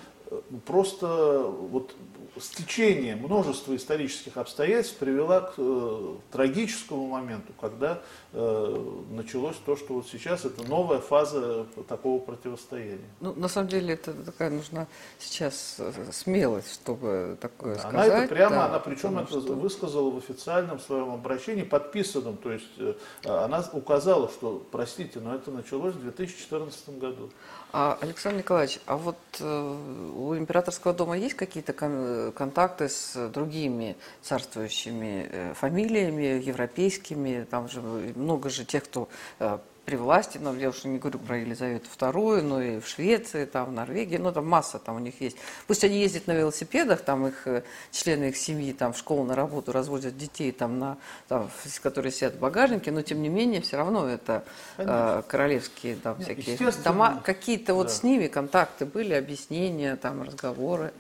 просто 0.65 1.43
вот 1.47 1.95
стечение 2.41 3.17
множества 3.17 3.75
исторических 3.75 4.37
обстоятельств 4.37 4.97
привела 4.99 5.41
к 5.41 5.55
э, 5.57 6.15
трагическому 6.31 7.07
моменту, 7.07 7.53
когда 7.59 8.03
э, 8.33 8.93
началось 9.11 9.57
то, 9.65 9.77
что 9.77 9.95
вот 9.95 10.07
сейчас 10.07 10.45
это 10.45 10.63
новая 10.65 10.99
фаза 10.99 11.67
такого 11.89 12.21
противостояния. 12.21 12.99
Ну, 13.21 13.33
на 13.35 13.49
самом 13.49 13.69
деле, 13.69 13.95
это 13.95 14.13
такая 14.13 14.51
нужна 14.51 14.87
сейчас 15.19 15.77
э, 15.79 15.93
смелость, 16.13 16.75
чтобы 16.75 17.39
такое 17.41 17.75
она 17.75 17.81
сказать. 17.81 18.13
Она 18.13 18.25
это 18.25 18.35
прямо, 18.35 18.57
да, 18.57 18.67
она 18.67 18.79
причем 18.81 19.19
это 19.19 19.41
что... 19.41 19.55
высказала 19.55 20.11
в 20.11 20.19
официальном 20.19 20.79
своем 20.79 21.13
обращении, 21.13 21.63
подписанном, 21.63 22.37
то 22.37 22.53
есть 22.53 22.67
э, 22.79 22.95
она 23.25 23.65
указала, 23.73 24.29
что, 24.29 24.63
простите, 24.71 25.21
но 25.21 25.35
это 25.35 25.51
началось 25.51 25.95
в 25.95 26.01
2014 26.01 26.99
году. 26.99 27.31
А, 27.79 27.99
Александр 28.01 28.39
Николаевич, 28.39 28.81
а 28.87 28.97
вот 28.97 29.19
э, 29.39 29.77
у 30.17 30.35
императорского 30.35 30.95
дома 30.95 31.15
есть 31.15 31.35
какие-то 31.35 31.75
кон 31.75 32.33
контакты 32.33 32.89
с 32.89 33.29
другими 33.29 33.99
царствующими 34.23 35.29
э, 35.31 35.53
фамилиями, 35.53 36.43
европейскими? 36.43 37.45
Там 37.45 37.69
же 37.69 37.83
много 37.83 38.49
же 38.49 38.65
тех, 38.65 38.85
кто 38.85 39.11
э, 39.41 39.59
при 39.87 39.95
власти, 39.95 40.39
но 40.39 40.55
я 40.57 40.69
уж 40.69 40.85
не 40.85 40.99
говорю 40.99 41.21
про 41.21 41.39
Елизавету 41.39 41.87
II, 41.97 42.43
но 42.43 42.61
и 42.61 42.81
в 42.81 42.89
Швеции, 42.89 43.45
там, 43.45 43.67
в 43.71 43.73
Норвегии, 43.73 44.17
ну, 44.17 44.33
там 44.33 44.47
масса 44.47 44.81
там 44.81 44.97
у 44.97 44.99
них 44.99 45.21
есть. 45.21 45.37
Пусть 45.69 45.85
они 45.85 46.01
ездят 46.01 46.27
на 46.27 46.33
велосипедах, 46.33 47.03
там 47.03 47.29
их 47.29 47.47
э, 47.47 47.63
члены 47.93 48.31
их 48.31 48.37
семьи, 48.37 48.73
там, 48.73 48.93
в 48.93 48.99
школу, 48.99 49.23
на 49.25 49.37
работу 49.37 49.71
разводят 49.71 50.19
детей, 50.19 50.51
там, 50.51 50.81
на, 50.81 50.99
там, 51.29 51.49
которые 51.83 52.11
сидят 52.11 52.35
в 52.35 52.39
багажнике, 52.41 52.91
но, 52.91 53.03
тем 53.03 53.23
не 53.23 53.29
менее, 53.29 53.61
все 53.61 53.77
равно 53.77 54.09
это 54.09 54.45
э, 54.77 55.23
королевские, 55.29 55.95
там, 55.97 56.21
всякие 56.21 56.59
дома. 56.85 57.23
Какие-то 57.25 57.75
вот 57.75 57.87
да. 57.87 57.93
с 57.93 58.03
ними 58.03 58.27
контакты 58.27 58.87
были, 58.87 59.15
объяснения, 59.15 59.95
там, 59.95 60.23
разговоры? 60.23 60.93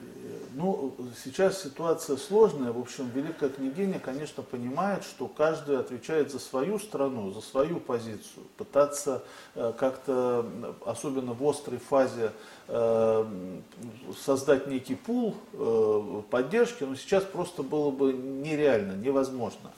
Ну, 0.58 0.94
сейчас 1.22 1.62
ситуация 1.62 2.16
сложная. 2.16 2.72
В 2.72 2.80
общем, 2.80 3.10
Великая 3.14 3.50
княгиня, 3.50 4.00
конечно, 4.00 4.42
понимает, 4.42 5.04
что 5.04 5.28
каждый 5.28 5.78
отвечает 5.78 6.32
за 6.32 6.38
свою 6.38 6.78
страну, 6.78 7.30
за 7.30 7.42
свою 7.42 7.78
позицию. 7.78 8.44
Пытаться 8.56 9.22
э, 9.54 9.74
как-то, 9.78 10.46
особенно 10.86 11.34
в 11.34 11.46
острой 11.46 11.78
фазе, 11.78 12.32
э, 12.68 13.24
создать 14.18 14.66
некий 14.66 14.94
пул 14.94 15.36
э, 15.52 16.22
поддержки, 16.30 16.84
но 16.84 16.96
сейчас 16.96 17.24
просто 17.24 17.62
было 17.62 17.90
бы 17.90 18.14
нереально, 18.14 18.92
невозможно. 18.92 19.70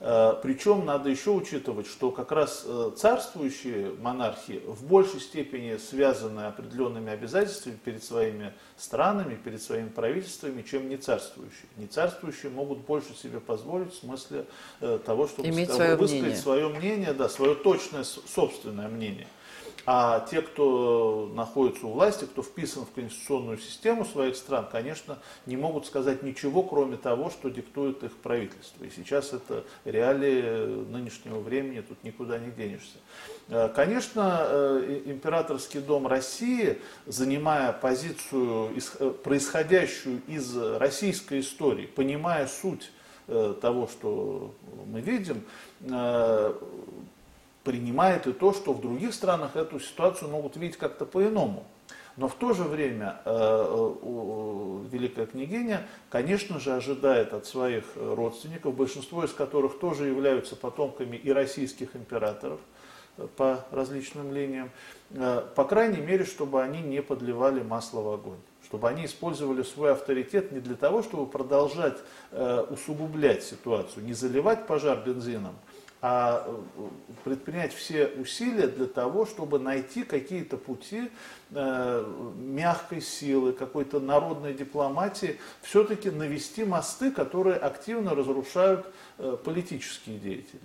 Э, 0.00 0.34
Причем 0.42 0.86
надо 0.86 1.10
еще 1.10 1.30
учитывать, 1.30 1.86
что 1.86 2.10
как 2.10 2.32
раз 2.32 2.64
э, 2.66 2.90
царствующие 2.96 3.92
монархии 4.00 4.62
в 4.66 4.84
большей 4.86 5.20
степени 5.20 5.76
связаны 5.76 6.40
определенными 6.46 7.12
обязательствами 7.12 7.78
перед 7.84 8.02
своими 8.02 8.54
странами, 8.78 9.34
перед 9.34 9.62
своими 9.62 9.88
правительствами, 9.88 10.62
чем 10.62 10.88
не 10.88 10.96
царствующие. 10.96 11.68
Не 11.76 11.86
царствующие 11.86 12.50
могут 12.50 12.78
больше 12.78 13.14
себе 13.14 13.40
позволить 13.40 13.92
в 13.92 13.96
смысле 13.98 14.46
э, 14.80 14.98
того, 15.04 15.28
чтобы 15.28 15.48
Иметь 15.48 15.70
свое 15.70 15.96
высказать 15.96 16.22
мнение. 16.22 16.40
свое 16.40 16.68
мнение, 16.68 17.12
да, 17.12 17.28
свое 17.28 17.54
точное 17.54 18.04
собственное 18.04 18.88
мнение. 18.88 19.26
А 19.86 20.26
те, 20.30 20.42
кто 20.42 21.30
находится 21.34 21.86
у 21.86 21.92
власти, 21.92 22.24
кто 22.24 22.42
вписан 22.42 22.84
в 22.84 22.92
конституционную 22.92 23.58
систему 23.58 24.04
своих 24.04 24.36
стран, 24.36 24.66
конечно, 24.70 25.18
не 25.46 25.56
могут 25.56 25.86
сказать 25.86 26.22
ничего, 26.22 26.62
кроме 26.62 26.96
того, 26.96 27.30
что 27.30 27.48
диктует 27.48 28.02
их 28.02 28.16
правительство. 28.16 28.84
И 28.84 28.90
сейчас 28.90 29.32
это 29.32 29.64
реалии 29.84 30.84
нынешнего 30.90 31.40
времени, 31.40 31.80
тут 31.80 32.02
никуда 32.04 32.38
не 32.38 32.50
денешься. 32.50 32.98
Э, 33.48 33.68
конечно, 33.68 34.44
э, 34.44 35.02
императорский 35.06 35.80
дом 35.80 36.06
России, 36.06 36.78
занимая 37.06 37.72
позицию, 37.72 38.70
э, 38.98 39.10
происходящую 39.10 40.22
из 40.26 40.56
российской 40.56 41.40
истории, 41.40 41.86
понимая 41.86 42.46
суть 42.46 42.90
того, 43.60 43.86
что 43.86 44.56
мы 44.86 45.00
видим, 45.00 45.44
принимает 47.64 48.26
и 48.26 48.32
то, 48.32 48.52
что 48.52 48.72
в 48.72 48.80
других 48.80 49.14
странах 49.14 49.56
эту 49.56 49.80
ситуацию 49.80 50.30
могут 50.30 50.56
видеть 50.56 50.76
как-то 50.76 51.04
по-иному. 51.04 51.66
Но 52.16 52.28
в 52.28 52.34
то 52.34 52.52
же 52.52 52.64
время 52.64 53.20
э, 53.24 53.30
э, 53.30 54.78
Великая 54.90 55.26
княгиня, 55.26 55.86
конечно 56.10 56.58
же, 56.58 56.74
ожидает 56.74 57.32
от 57.32 57.46
своих 57.46 57.84
родственников, 57.96 58.74
большинство 58.74 59.24
из 59.24 59.32
которых 59.32 59.78
тоже 59.78 60.06
являются 60.06 60.56
потомками 60.56 61.16
и 61.16 61.30
российских 61.32 61.94
императоров 61.94 62.60
э, 63.16 63.26
по 63.36 63.64
различным 63.70 64.34
линиям, 64.34 64.70
э, 65.10 65.42
по 65.54 65.64
крайней 65.64 66.00
мере, 66.00 66.24
чтобы 66.24 66.62
они 66.62 66.82
не 66.82 67.00
подливали 67.00 67.62
масло 67.62 68.00
в 68.00 68.08
огонь 68.10 68.40
чтобы 68.70 68.88
они 68.88 69.06
использовали 69.06 69.64
свой 69.64 69.90
авторитет 69.90 70.52
не 70.52 70.60
для 70.60 70.76
того, 70.76 71.02
чтобы 71.02 71.26
продолжать 71.26 71.98
э, 72.30 72.64
усугублять 72.70 73.42
ситуацию, 73.42 74.04
не 74.04 74.12
заливать 74.12 74.68
пожар 74.68 75.02
бензином, 75.04 75.56
а 76.02 76.46
э, 76.46 76.88
предпринять 77.24 77.74
все 77.74 78.06
усилия 78.06 78.68
для 78.68 78.86
того, 78.86 79.26
чтобы 79.26 79.58
найти 79.58 80.02
какие-то 80.02 80.56
пути 80.56 81.10
э, 81.50 82.04
мягкой 82.38 83.02
силы, 83.02 83.52
какой-то 83.52 84.00
народной 84.00 84.54
дипломатии, 84.54 85.38
все-таки 85.60 86.10
навести 86.10 86.64
мосты, 86.64 87.10
которые 87.10 87.56
активно 87.56 88.14
разрушают 88.14 88.86
э, 89.18 89.36
политические 89.44 90.18
деятели. 90.18 90.62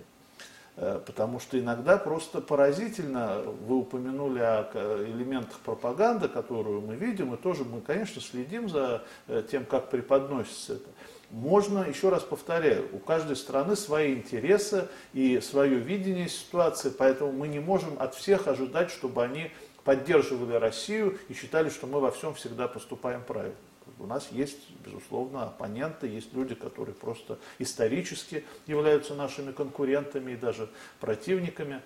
Потому 1.06 1.40
что 1.40 1.58
иногда 1.58 1.96
просто 1.96 2.42
поразительно, 2.42 3.40
вы 3.66 3.78
упомянули 3.78 4.40
о 4.40 4.70
элементах 5.06 5.58
пропаганды, 5.60 6.28
которую 6.28 6.82
мы 6.82 6.96
видим, 6.96 7.32
и 7.32 7.38
тоже 7.38 7.64
мы, 7.64 7.80
конечно, 7.80 8.20
следим 8.20 8.68
за 8.68 9.02
тем, 9.50 9.64
как 9.64 9.88
преподносится 9.88 10.74
это 10.74 10.90
можно, 11.30 11.80
еще 11.88 12.08
раз 12.08 12.22
повторяю, 12.22 12.88
у 12.92 12.98
каждой 12.98 13.36
страны 13.36 13.76
свои 13.76 14.14
интересы 14.14 14.88
и 15.12 15.40
свое 15.40 15.76
видение 15.76 16.28
ситуации, 16.28 16.90
поэтому 16.90 17.32
мы 17.32 17.48
не 17.48 17.58
можем 17.58 17.96
от 17.98 18.14
всех 18.14 18.46
ожидать, 18.46 18.90
чтобы 18.90 19.24
они 19.24 19.50
поддерживали 19.84 20.54
Россию 20.54 21.18
и 21.28 21.34
считали, 21.34 21.68
что 21.68 21.86
мы 21.86 22.00
во 22.00 22.10
всем 22.10 22.34
всегда 22.34 22.68
поступаем 22.68 23.22
правильно. 23.22 23.56
У 23.98 24.06
нас 24.06 24.28
есть, 24.30 24.58
безусловно, 24.84 25.44
оппоненты, 25.44 26.06
есть 26.06 26.32
люди, 26.34 26.54
которые 26.54 26.94
просто 26.94 27.38
исторически 27.58 28.44
являются 28.66 29.14
нашими 29.14 29.52
конкурентами 29.52 30.32
и 30.32 30.36
даже 30.36 30.68
противниками. 31.00 31.80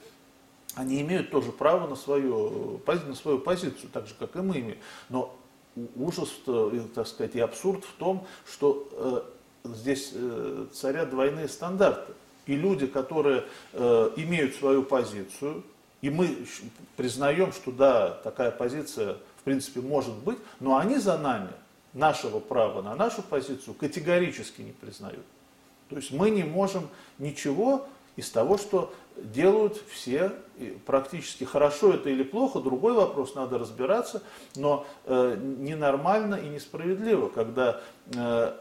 Они 0.74 1.00
имеют 1.02 1.30
тоже 1.30 1.52
право 1.52 1.86
на 1.88 1.96
свою, 1.96 2.80
на 2.86 3.14
свою 3.14 3.38
позицию, 3.38 3.90
так 3.92 4.06
же, 4.06 4.14
как 4.18 4.34
и 4.36 4.40
мы 4.40 4.60
имеем. 4.60 4.78
Но 5.08 5.36
ужас, 5.96 6.30
так 6.94 7.06
сказать, 7.06 7.34
и 7.34 7.40
абсурд 7.40 7.84
в 7.84 7.92
том, 7.98 8.26
что 8.46 8.88
э, 9.64 9.68
здесь 9.76 10.12
э, 10.14 10.66
царят 10.72 11.10
двойные 11.10 11.48
стандарты. 11.48 12.12
И 12.46 12.56
люди, 12.56 12.86
которые 12.86 13.44
э, 13.72 14.10
имеют 14.16 14.54
свою 14.56 14.82
позицию, 14.82 15.62
и 16.00 16.10
мы 16.10 16.46
признаем, 16.96 17.52
что 17.52 17.70
да, 17.70 18.10
такая 18.10 18.50
позиция 18.50 19.16
в 19.40 19.42
принципе 19.42 19.80
может 19.80 20.14
быть, 20.16 20.38
но 20.58 20.76
они 20.76 20.96
за 20.98 21.16
нами 21.16 21.50
нашего 21.92 22.40
права 22.40 22.82
на 22.82 22.94
нашу 22.94 23.22
позицию 23.22 23.74
категорически 23.74 24.62
не 24.62 24.72
признают. 24.72 25.24
То 25.88 25.96
есть 25.96 26.12
мы 26.12 26.30
не 26.30 26.44
можем 26.44 26.88
ничего 27.18 27.86
из 28.16 28.30
того, 28.30 28.58
что 28.58 28.92
делают 29.16 29.82
все 29.88 30.32
практически. 30.86 31.44
Хорошо 31.44 31.92
это 31.94 32.10
или 32.10 32.22
плохо, 32.22 32.60
другой 32.60 32.92
вопрос, 32.92 33.34
надо 33.34 33.58
разбираться, 33.58 34.22
но 34.56 34.86
э, 35.04 35.36
ненормально 35.40 36.36
и 36.36 36.48
несправедливо, 36.48 37.28
когда 37.28 37.80
э, 38.14 38.52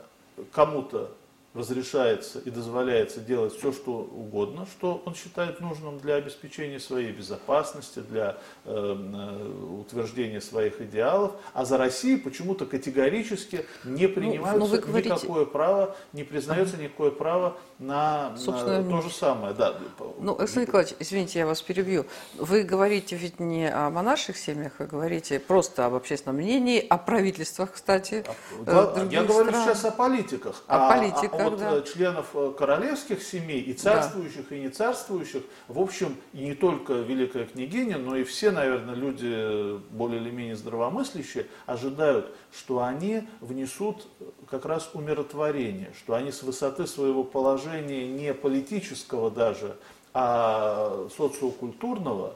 кому-то 0.51 1.11
разрешается 1.59 2.39
и 2.39 2.49
дозволяется 2.49 3.19
делать 3.19 3.53
все, 3.53 3.71
что 3.71 3.91
угодно, 3.91 4.65
что 4.65 5.01
он 5.05 5.13
считает 5.13 5.59
нужным 5.59 5.99
для 5.99 6.15
обеспечения 6.15 6.79
своей 6.79 7.11
безопасности, 7.11 7.99
для 7.99 8.37
э, 8.65 8.71
э 8.73 9.79
утверждения 9.79 10.41
своих 10.41 10.81
идеалов, 10.81 11.33
а 11.53 11.65
за 11.65 11.77
Россией 11.77 12.17
почему-то 12.17 12.65
категорически 12.65 13.65
не 13.83 14.07
ну, 14.07 14.13
принимается 14.13 14.59
ну, 14.59 14.81
говорите... 14.81 15.09
никакое 15.09 15.45
право, 15.45 15.95
не 16.13 16.23
признается 16.23 16.77
никакое 16.77 17.11
право 17.11 17.57
на, 17.79 18.35
Собственно, 18.37 18.81
на 18.81 18.89
то 18.89 19.01
же 19.01 19.13
самое. 19.13 19.53
Да. 19.53 19.75
Ну, 20.19 20.37
Александр 20.37 20.67
Николаевич, 20.67 20.95
извините, 20.99 21.39
я 21.39 21.45
вас 21.45 21.61
перебью. 21.61 22.05
Вы 22.37 22.63
говорите 22.63 23.15
ведь 23.15 23.39
не 23.39 23.69
о 23.69 23.89
монарших 23.89 24.37
семьях, 24.37 24.73
вы 24.79 24.87
говорите 24.87 25.39
просто 25.39 25.85
об 25.85 25.93
общественном 25.93 26.37
мнении, 26.37 26.85
о 26.87 26.97
правительствах, 26.97 27.73
кстати. 27.73 28.23
Да, 28.61 28.93
э, 28.95 29.07
я 29.11 29.23
говорю 29.23 29.49
стран. 29.49 29.65
сейчас 29.65 29.85
о 29.85 29.91
политиках. 29.91 30.63
О 30.67 30.75
а, 30.75 30.93
политиках, 30.93 31.39
а, 31.39 31.48
вот 31.49 31.59
да. 31.59 31.77
Э, 31.77 31.83
членов 31.83 32.27
э, 32.33 32.53
королевских 32.57 33.23
семей, 33.23 33.61
и 33.61 33.73
царствующих, 33.73 34.49
да. 34.49 34.55
и 34.55 34.59
не 34.59 34.69
царствующих, 34.69 35.43
в 35.67 35.79
общем, 35.79 36.15
и 36.33 36.39
не 36.39 36.53
только 36.53 36.93
Великая 36.93 37.45
княгиня, 37.45 37.97
но 37.97 38.15
и 38.15 38.23
все, 38.23 38.51
наверное, 38.51 38.95
люди 38.95 39.77
более 39.91 40.21
или 40.21 40.31
менее 40.31 40.55
здравомыслящие 40.55 41.47
ожидают, 41.65 42.33
что 42.51 42.83
они 42.83 43.27
внесут 43.41 44.07
как 44.49 44.65
раз 44.65 44.89
умиротворение, 44.93 45.93
что 45.97 46.15
они 46.15 46.31
с 46.31 46.43
высоты 46.43 46.87
своего 46.87 47.23
положения 47.23 48.07
не 48.07 48.33
политического 48.33 49.29
даже, 49.29 49.75
а 50.13 51.07
социокультурного 51.15 52.33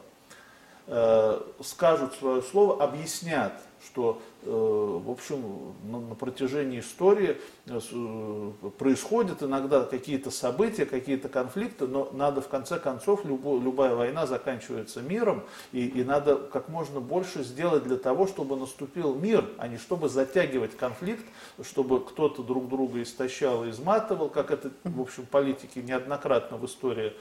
э, 0.88 1.42
скажут 1.64 2.14
свое 2.16 2.42
слово, 2.42 2.84
объяснят, 2.84 3.54
что 3.86 4.22
Э, 4.46 4.50
в 4.50 5.10
общем, 5.10 5.74
на, 5.86 6.16
протяжении 6.16 6.82
истории 6.82 7.38
э, 7.66 7.80
э, 7.92 8.52
происходят 8.78 9.42
иногда 9.42 9.84
какие-то 9.84 10.32
события, 10.32 10.86
какие-то 10.86 11.30
конфликты, 11.30 11.88
но 11.88 12.10
надо 12.12 12.42
в 12.42 12.50
конце 12.50 12.78
концов, 12.78 13.24
любая 13.24 13.96
война 13.96 14.26
заканчивается 14.26 15.02
миром, 15.02 15.44
и, 15.72 15.88
и 15.88 16.04
надо 16.04 16.36
как 16.36 16.68
можно 16.68 17.00
больше 17.00 17.44
сделать 17.44 17.84
для 17.84 17.96
того, 17.96 18.28
чтобы 18.28 18.58
наступил 18.58 19.16
мир, 19.16 19.46
а 19.58 19.70
не 19.70 19.78
чтобы 19.78 20.10
затягивать 20.10 20.76
конфликт, 20.76 21.26
чтобы 21.64 22.04
кто-то 22.04 22.44
друг 22.44 22.68
друга 22.68 23.02
истощал 23.02 23.64
и 23.64 23.70
изматывал, 23.70 24.28
как 24.30 24.52
это, 24.52 24.72
в 24.84 25.00
общем, 25.00 25.26
политики 25.26 25.80
неоднократно 25.80 26.58
в 26.58 26.66
истории 26.66 27.14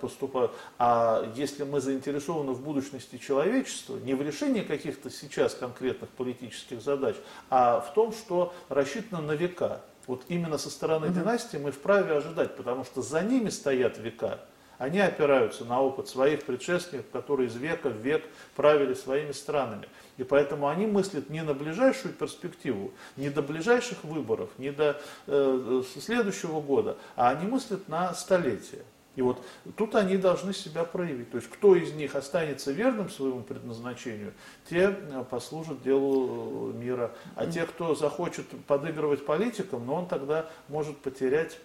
поступают. 0.00 0.52
А 0.78 1.30
если 1.36 1.64
мы 1.64 1.80
заинтересованы 1.80 2.52
в 2.52 2.62
будущности 2.62 3.18
человечества, 3.18 3.96
не 3.98 4.14
в 4.14 4.22
решении 4.22 4.62
каких-то 4.62 5.10
сейчас 5.10 5.54
конкретных 5.54 6.10
политических 6.10 6.82
задач, 6.82 7.16
а 7.50 7.80
в 7.80 7.94
том, 7.94 8.12
что 8.12 8.52
рассчитано 8.68 9.20
на 9.20 9.32
века. 9.32 9.80
Вот 10.06 10.24
именно 10.28 10.58
со 10.58 10.70
стороны 10.70 11.08
угу. 11.08 11.20
династии 11.20 11.56
мы 11.56 11.70
вправе 11.70 12.14
ожидать, 12.14 12.56
потому 12.56 12.84
что 12.84 13.02
за 13.02 13.22
ними 13.22 13.48
стоят 13.48 13.98
века. 13.98 14.40
Они 14.80 14.98
опираются 14.98 15.66
на 15.66 15.82
опыт 15.82 16.08
своих 16.08 16.46
предшественников, 16.46 17.10
которые 17.12 17.48
из 17.48 17.54
века 17.54 17.90
в 17.90 17.98
век 17.98 18.24
правили 18.56 18.94
своими 18.94 19.32
странами. 19.32 19.86
И 20.16 20.24
поэтому 20.24 20.68
они 20.68 20.86
мыслят 20.86 21.28
не 21.28 21.42
на 21.42 21.52
ближайшую 21.52 22.14
перспективу, 22.14 22.90
не 23.18 23.28
до 23.28 23.42
ближайших 23.42 24.02
выборов, 24.04 24.48
не 24.56 24.72
до 24.72 24.98
э, 25.26 25.82
следующего 26.00 26.62
года, 26.62 26.96
а 27.14 27.28
они 27.28 27.46
мыслят 27.46 27.88
на 27.88 28.14
столетия. 28.14 28.82
И 29.20 29.22
вот 29.22 29.44
тут 29.76 29.96
они 29.96 30.16
должны 30.16 30.54
себя 30.54 30.82
проявить. 30.82 31.30
То 31.30 31.36
есть 31.36 31.50
кто 31.50 31.76
из 31.76 31.92
них 31.92 32.16
останется 32.16 32.72
верным 32.72 33.10
своему 33.10 33.42
предназначению, 33.42 34.32
те 34.66 34.96
э, 34.98 35.24
послужат 35.28 35.82
делу 35.82 36.70
э, 36.70 36.78
мира. 36.78 37.12
А 37.36 37.44
те, 37.44 37.66
кто 37.66 37.94
захочет 37.94 38.46
подыгрывать 38.66 39.26
политикам, 39.26 39.84
но 39.84 39.96
он 39.96 40.08
тогда 40.08 40.48
может 40.68 40.96
потерять 40.96 41.58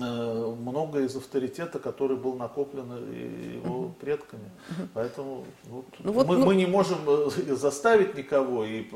Э, 0.00 0.54
много 0.60 1.00
из 1.00 1.16
авторитета, 1.16 1.80
который 1.80 2.16
был 2.16 2.34
накоплен 2.34 2.92
его 3.54 3.92
предками. 4.00 4.48
Поэтому 4.94 5.44
вот, 5.64 5.84
ну, 5.98 6.12
вот, 6.12 6.28
мы, 6.28 6.38
ну... 6.38 6.46
мы 6.46 6.54
не 6.54 6.66
можем 6.66 6.98
э, 7.06 7.56
заставить 7.56 8.14
никого 8.14 8.64
и 8.64 8.86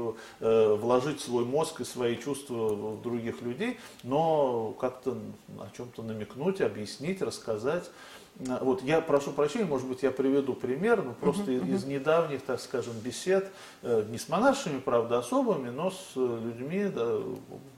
э, 0.40 0.74
вложить 0.74 1.20
свой 1.20 1.44
мозг 1.44 1.80
и 1.80 1.84
свои 1.84 2.16
чувства 2.16 2.68
в 2.68 3.02
других 3.02 3.42
людей, 3.42 3.78
но 4.04 4.76
как-то 4.80 5.18
о 5.58 5.76
чем-то 5.76 6.04
намекнуть, 6.04 6.60
объяснить, 6.60 7.20
рассказать. 7.20 7.90
Вот 8.38 8.82
я 8.82 9.00
прошу 9.00 9.32
прощения, 9.32 9.64
может 9.64 9.88
быть, 9.88 10.02
я 10.02 10.10
приведу 10.10 10.52
пример, 10.52 11.02
но 11.02 11.14
просто 11.14 11.52
uh-huh, 11.52 11.68
из, 11.68 11.84
из 11.84 11.84
недавних, 11.86 12.42
так 12.42 12.60
скажем, 12.60 12.92
бесед, 13.02 13.50
э, 13.82 14.04
не 14.10 14.18
с 14.18 14.28
монаршими, 14.28 14.78
правда, 14.78 15.18
особыми, 15.18 15.70
но 15.70 15.90
с 15.90 16.16
людьми 16.16 16.84
да, 16.94 17.18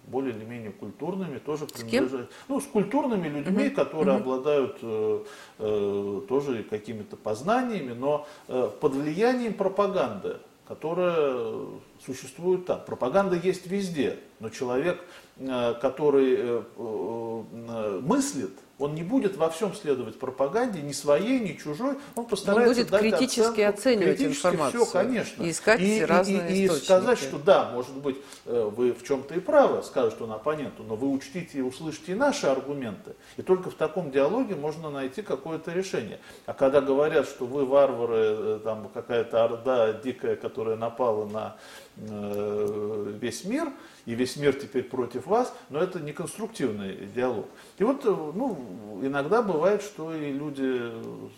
более 0.07 0.35
или 0.35 0.45
менее 0.45 0.73
культурными, 0.73 1.39
тоже 1.39 1.67
принадлежат. 1.67 2.29
Ну, 2.49 2.61
с 2.61 2.65
культурными 2.65 3.29
людьми, 3.29 3.67
uh-huh, 3.67 3.71
которые 3.71 4.17
uh-huh. 4.17 4.21
обладают 4.21 4.79
э, 4.83 5.25
э, 5.59 6.21
тоже 6.29 6.65
какими-то 6.65 7.17
познаниями, 7.17 7.93
но 7.93 8.27
э, 8.49 8.69
под 8.81 8.95
влиянием 8.95 9.55
пропаганды, 9.55 10.39
которая 10.67 11.67
существует 12.05 12.67
там. 12.67 12.81
Пропаганда 12.85 13.37
есть 13.37 13.69
везде, 13.69 14.19
но 14.41 14.51
человек, 14.51 15.05
э, 15.37 15.75
который 15.81 16.35
э, 16.37 16.63
э, 16.77 18.01
мыслит, 18.03 18.59
он 18.79 18.95
не 18.95 19.03
будет 19.03 19.37
во 19.37 19.51
всем 19.51 19.75
следовать 19.75 20.19
пропаганде, 20.19 20.81
ни 20.81 20.93
своей, 20.93 21.41
ни 21.41 21.55
чужой. 21.55 21.97
Он 22.15 22.27
постарается 22.27 22.69
он 22.69 22.75
будет 22.75 22.91
дать 22.91 23.01
критически 23.01 23.61
оценку, 23.61 23.79
оценивать 23.79 24.19
критически 24.19 24.47
информацию. 24.47 24.85
Все, 24.85 24.93
конечно. 24.93 25.43
И 25.43 25.51
искать 25.51 25.81
и, 25.81 26.05
разные 26.05 26.51
и, 26.51 26.63
и. 26.63 26.65
И 26.67 26.69
сказать, 26.69 27.19
что 27.19 27.39
да, 27.39 27.71
может 27.73 27.97
быть, 27.97 28.19
э, 28.47 28.71
вы 28.75 28.93
в 28.93 29.03
чем-то 29.03 29.35
и 29.35 29.41
правы, 29.41 29.83
скажет 29.83 30.23
он 30.23 30.33
оппоненту, 30.33 30.85
но 30.85 30.95
вы 30.95 31.11
учтите 31.11 31.59
и 31.59 31.61
услышите 31.61 32.13
и 32.13 32.15
наши 32.15 32.47
аргументы. 32.47 33.17
И 33.37 33.43
только 33.43 33.71
в 33.71 33.75
таком 33.75 34.11
диалоге 34.11 34.55
можно 34.55 34.91
найти 34.91 35.23
какое-то 35.23 35.73
решение. 35.73 36.21
А 36.47 36.53
когда 36.53 36.81
говорят, 36.81 37.27
что 37.27 37.47
вы 37.47 37.67
варвары, 37.67 38.17
э, 38.17 38.61
там 38.63 38.89
какая-то 38.95 39.45
орда 39.45 39.93
дикая, 39.93 40.37
которая 40.37 40.77
напала 40.77 41.27
на 41.27 41.57
весь 42.01 43.45
мир, 43.45 43.73
и 44.07 44.15
весь 44.15 44.37
мир 44.37 44.55
теперь 44.55 44.85
против 44.85 45.27
вас, 45.27 45.53
но 45.69 45.81
это 45.81 46.01
не 46.01 46.13
конструктивный 46.13 47.09
диалог. 47.15 47.47
И 47.79 47.85
вот 47.85 48.05
ну, 48.05 49.01
иногда 49.03 49.43
бывает, 49.43 49.83
что 49.83 50.15
и 50.15 50.33
люди 50.33 50.93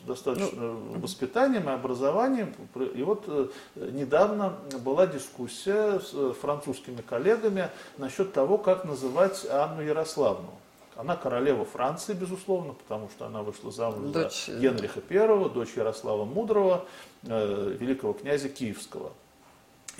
с 0.04 0.06
достаточно 0.06 0.60
ну, 0.60 1.00
воспитанием 1.00 1.68
и 1.68 1.72
образованием, 1.72 2.54
и 2.94 3.02
вот 3.02 3.24
э, 3.26 3.48
недавно 3.74 4.56
была 4.84 5.06
дискуссия 5.06 5.98
с 5.98 6.34
французскими 6.34 7.00
коллегами 7.00 7.70
насчет 7.98 8.32
того, 8.32 8.58
как 8.58 8.84
называть 8.84 9.46
Анну 9.50 9.82
Ярославну. 9.82 10.50
Она 10.96 11.16
королева 11.16 11.64
Франции, 11.64 12.12
безусловно, 12.12 12.74
потому 12.74 13.08
что 13.08 13.24
она 13.24 13.42
вышла 13.42 13.72
замуж 13.72 14.12
дочь... 14.12 14.46
за 14.46 14.58
Генриха 14.58 15.00
I, 15.08 15.48
дочь 15.48 15.74
Ярослава 15.74 16.24
Мудрого, 16.24 16.84
э, 17.22 17.76
великого 17.80 18.12
князя 18.12 18.48
Киевского. 18.48 19.12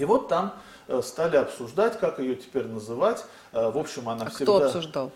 И 0.01 0.05
вот 0.07 0.29
там 0.29 0.55
э, 0.89 1.03
стали 1.03 1.37
обсуждать, 1.37 2.01
как 2.01 2.21
ее 2.21 2.35
теперь 2.35 2.67
называть. 2.67 3.23
Э, 3.53 3.71
в 3.71 3.77
общем, 3.77 4.09
она 4.09 4.25
а 4.25 4.31
всегда... 4.31 4.45
кто 4.45 4.65
обсуждал? 4.65 5.11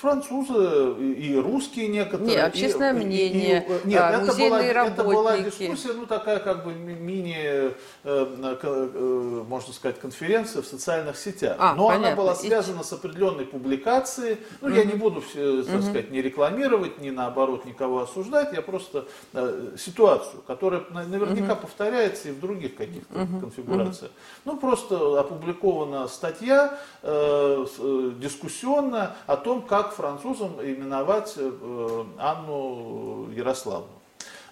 Французы 0.00 1.14
и 1.14 1.36
русские 1.36 1.86
некоторые. 1.86 2.34
Нет, 2.34 2.46
общественное 2.48 2.92
и, 2.94 3.04
мнение, 3.04 3.64
и, 3.84 3.86
и, 3.86 3.90
нет, 3.90 4.02
а, 4.02 4.10
это 4.10 4.34
была, 4.34 4.60
работники. 4.60 4.92
это 4.92 5.04
была 5.04 5.38
дискуссия, 5.38 5.92
ну 5.92 6.06
такая 6.06 6.40
как 6.40 6.64
бы 6.64 6.74
мини, 6.74 7.36
э, 7.38 7.72
э, 8.02 9.44
можно 9.48 9.72
сказать, 9.72 10.00
конференция 10.00 10.62
в 10.62 10.66
социальных 10.66 11.16
сетях. 11.16 11.56
А, 11.60 11.76
Но 11.76 11.86
понятно. 11.86 12.08
она 12.08 12.16
была 12.16 12.34
связана 12.34 12.82
с 12.82 12.92
определенной 12.92 13.44
публикацией. 13.44 14.38
Ну, 14.62 14.68
угу. 14.68 14.76
я 14.76 14.84
не 14.84 14.94
буду, 14.94 15.22
так 15.22 15.82
сказать, 15.82 16.10
не 16.10 16.20
рекламировать, 16.22 16.98
ни 16.98 17.10
наоборот 17.10 17.64
никого 17.64 18.00
осуждать. 18.00 18.52
Я 18.52 18.62
просто 18.62 19.06
э, 19.32 19.76
ситуацию, 19.78 20.42
которая 20.44 20.82
наверняка 20.90 21.52
угу. 21.52 21.62
повторяется 21.62 22.30
и 22.30 22.32
в 22.32 22.40
других 22.40 22.74
каких-то 22.74 23.14
угу. 23.14 23.38
конфигурациях. 23.42 24.10
Угу. 24.10 24.54
Ну, 24.54 24.56
просто 24.56 25.20
опубликована 25.20 26.08
статья 26.08 26.76
э, 27.02 27.64
э 27.78 28.12
дискуссионная 28.18 29.14
о 29.26 29.36
том, 29.36 29.51
том, 29.52 29.62
как 29.62 29.92
французам 29.92 30.62
именовать 30.62 31.34
э, 31.36 32.04
Анну 32.18 33.28
Ярославну. 33.32 33.88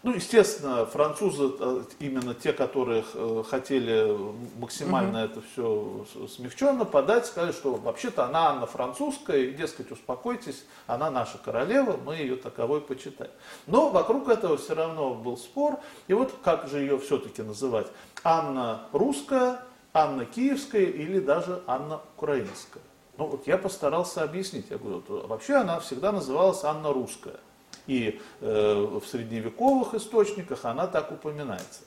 Ну, 0.03 0.15
естественно, 0.15 0.85
французы, 0.85 1.53
э, 1.59 1.83
именно 2.01 2.35
те, 2.35 2.53
которые 2.53 3.03
э, 3.15 3.43
хотели 3.49 4.15
максимально 4.59 5.25
угу. 5.25 5.33
это 5.33 5.43
все 5.53 6.27
смягченно 6.29 6.85
подать, 6.85 7.25
сказали, 7.25 7.53
что 7.53 7.77
вообще-то 7.77 8.25
она 8.27 8.51
Анна 8.51 8.67
французская, 8.67 9.39
и, 9.39 9.53
дескать, 9.53 9.91
успокойтесь, 9.91 10.65
она 10.87 11.11
наша 11.11 11.39
королева, 11.39 11.99
мы 12.05 12.17
ее 12.17 12.37
таковой 12.37 12.83
почитаем. 12.83 13.33
Но 13.67 13.89
вокруг 13.89 14.29
этого 14.29 14.59
все 14.59 14.75
равно 14.75 15.15
был 15.15 15.39
спор, 15.39 15.81
и 16.09 16.13
вот 16.13 16.35
как 16.45 16.69
же 16.69 16.81
ее 16.81 16.99
все-таки 16.99 17.41
называть? 17.41 17.87
Анна 18.23 18.83
русская, 18.93 19.63
Анна 19.95 20.27
киевская 20.27 20.85
или 20.85 21.21
даже 21.21 21.63
Анна 21.67 22.01
украинская. 22.17 22.83
Ну 23.21 23.27
вот 23.27 23.47
я 23.47 23.59
постарался 23.59 24.23
объяснить. 24.23 24.65
Я 24.71 24.79
говорю, 24.79 25.03
вообще 25.27 25.57
она 25.57 25.79
всегда 25.81 26.11
называлась 26.11 26.65
Анна 26.65 26.91
Русская. 26.91 27.39
И 27.87 28.19
э, 28.41 28.99
в 28.99 29.07
средневековых 29.07 29.93
источниках 29.93 30.65
она 30.65 30.87
так 30.87 31.13
упоминается. 31.13 31.83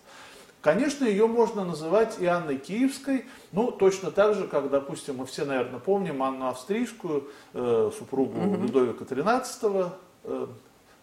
Конечно, 0.62 1.06
ее 1.06 1.26
можно 1.26 1.66
называть 1.66 2.20
и 2.20 2.28
Анной 2.28 2.60
Киевской, 2.60 3.26
ну, 3.52 3.72
точно 3.72 4.12
так 4.12 4.36
же, 4.36 4.48
как, 4.48 4.70
допустим, 4.70 5.18
мы 5.18 5.26
все, 5.26 5.44
наверное, 5.44 5.80
помним 5.80 6.22
Анну 6.22 6.50
Австрийскую, 6.50 7.28
э, 7.56 7.90
супругу 7.98 8.38
mm-hmm. 8.38 8.62
Людовика 8.62 9.04
XIII, 9.04 9.90
э, 10.26 10.48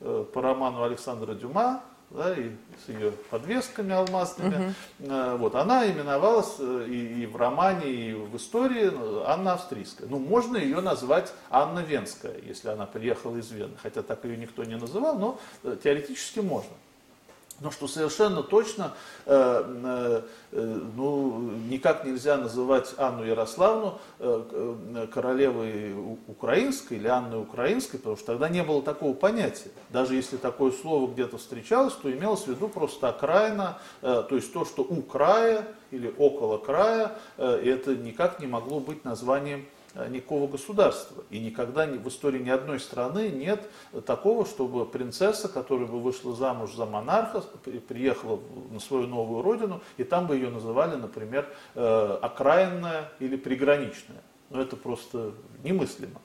э, 0.01 0.25
по 0.33 0.43
роману 0.43 0.85
Александра 0.85 1.35
Дюма, 1.35 1.83
да, 2.11 2.35
и 2.35 2.51
с 2.85 2.89
ее 2.89 3.13
подвесками 3.31 3.93
алмазными. 3.93 4.75
Угу. 4.99 5.37
Вот, 5.39 5.55
она 5.55 5.91
именовалась 5.91 6.57
э, 6.59 6.87
и, 6.89 7.23
и 7.23 7.27
в 7.27 7.37
романе, 7.37 7.91
и 7.91 8.13
в 8.13 8.37
истории 8.37 8.91
э, 8.93 9.23
Анна 9.27 9.55
Австрийская. 9.55 10.09
Ну, 10.09 10.19
можно 10.19 10.57
ее 10.57 10.81
назвать 10.81 11.33
Анна 11.51 11.81
Венская, 11.81 12.37
если 12.43 12.69
она 12.69 12.87
приехала 12.87 13.37
из 13.37 13.51
Вены. 13.51 13.77
Хотя 13.83 14.03
так 14.03 14.25
ее 14.25 14.37
никто 14.37 14.65
не 14.65 14.77
называл, 14.77 15.19
но 15.19 15.77
теоретически 15.77 16.41
можно. 16.41 16.73
Но 17.61 17.71
что 17.71 17.87
совершенно 17.89 18.43
точно, 18.43 18.95
э, 19.27 19.65
э, 19.85 20.23
э, 20.53 20.81
ну, 20.97 21.51
никак 21.69 22.07
нельзя 22.07 22.39
называть 22.39 22.95
Анну 22.97 23.23
Ярославну 23.23 23.99
э, 24.19 24.77
э, 24.95 25.07
королевой 25.13 25.95
украинской 26.27 26.95
или 26.95 27.07
Анной 27.07 27.41
украинской, 27.41 27.99
потому 27.99 28.17
что 28.17 28.27
тогда 28.27 28.49
не 28.49 28.63
было 28.63 28.83
такого 28.83 29.13
понятия. 29.13 29.71
Даже 29.91 30.15
если 30.15 30.39
такое 30.39 30.73
слово 30.73 31.13
где-то 31.13 31.37
встречалось, 31.37 31.93
то 31.95 32.11
имелось 32.11 32.45
в 32.45 32.49
виду 32.49 32.69
просто 32.69 33.11
окраина, 33.11 33.79
э, 34.01 34.25
то 34.27 34.37
есть 34.37 34.53
то, 34.55 34.65
что 34.65 34.83
у 34.83 35.03
края 35.03 35.67
или 35.91 36.15
около 36.17 36.57
края, 36.57 37.13
э, 37.37 37.63
это 37.63 37.95
никак 37.95 38.41
не 38.41 38.47
могло 38.47 38.81
быть 38.81 39.05
названием 39.05 39.67
никакого 40.09 40.47
государства. 40.47 41.25
И 41.31 41.39
никогда 41.39 41.87
в 41.87 42.09
истории 42.09 42.39
ни 42.39 42.51
одной 42.51 42.81
страны 42.81 43.29
нет 43.29 43.69
такого, 44.07 44.47
чтобы 44.47 44.87
принцесса, 44.87 45.49
которая 45.49 45.87
бы 45.87 46.01
вышла 46.01 46.35
замуж 46.35 46.75
за 46.75 46.87
монарха, 46.87 47.43
приехала 47.89 48.41
на 48.71 48.81
свою 48.81 49.07
новую 49.07 49.43
родину, 49.43 49.81
и 49.97 50.05
там 50.05 50.27
бы 50.27 50.37
ее 50.37 50.51
называли, 50.51 50.97
например, 50.97 51.49
э, 51.75 52.19
окраинная 52.23 53.11
или 53.19 53.37
приграничная. 53.37 54.23
Но 54.51 54.61
это 54.61 54.77
просто 54.77 55.33
немыслимо. 55.63 56.21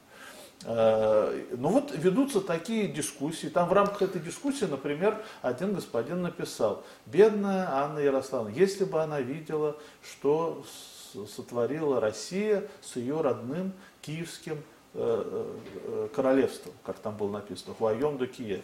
Э, 0.63 1.45
ну 1.57 1.69
вот 1.69 1.91
ведутся 1.95 2.41
такие 2.41 2.87
дискуссии. 2.87 3.47
Там 3.47 3.69
в 3.69 3.73
рамках 3.73 4.01
этой 4.01 4.21
дискуссии, 4.21 4.65
например, 4.65 5.23
один 5.41 5.73
господин 5.73 6.21
написал, 6.21 6.83
бедная 7.05 7.69
Анна 7.69 7.99
Ярославна, 7.99 8.49
если 8.49 8.85
бы 8.85 9.01
она 9.01 9.21
видела, 9.21 9.77
что 10.01 10.63
сотворила 11.25 11.99
Россия 11.99 12.67
с 12.81 12.95
ее 12.95 13.21
родным 13.21 13.73
киевским 14.01 14.61
э, 14.93 15.57
э, 15.83 16.07
королевством, 16.13 16.73
как 16.83 16.99
там 16.99 17.15
было 17.15 17.31
написано, 17.31 17.73
Хуайом 17.73 18.17
до 18.17 18.27
Киев. 18.27 18.63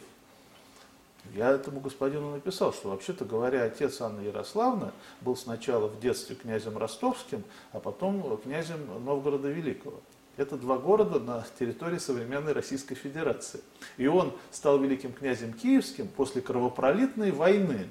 Я 1.34 1.52
этому 1.52 1.80
господину 1.80 2.32
написал, 2.32 2.74
что 2.74 2.90
вообще-то 2.90 3.26
говоря, 3.26 3.64
отец 3.64 4.02
Анны 4.02 4.22
Ярославны 4.22 4.92
был 5.22 5.36
сначала 5.36 5.88
в 5.88 6.00
детстве 6.00 6.36
князем 6.36 6.78
ростовским, 6.78 7.44
а 7.72 7.80
потом 7.80 8.38
князем 8.38 8.80
Новгорода 9.06 9.48
Великого. 9.48 10.00
Это 10.38 10.58
два 10.58 10.78
города 10.78 11.20
на 11.20 11.46
территории 11.60 12.00
современной 12.00 12.54
Российской 12.54 12.96
Федерации. 12.96 13.62
И 13.98 14.08
он 14.08 14.34
стал 14.50 14.80
великим 14.80 15.14
князем 15.14 15.54
киевским 15.54 16.08
после 16.08 16.42
кровопролитной 16.42 17.32
войны 17.32 17.90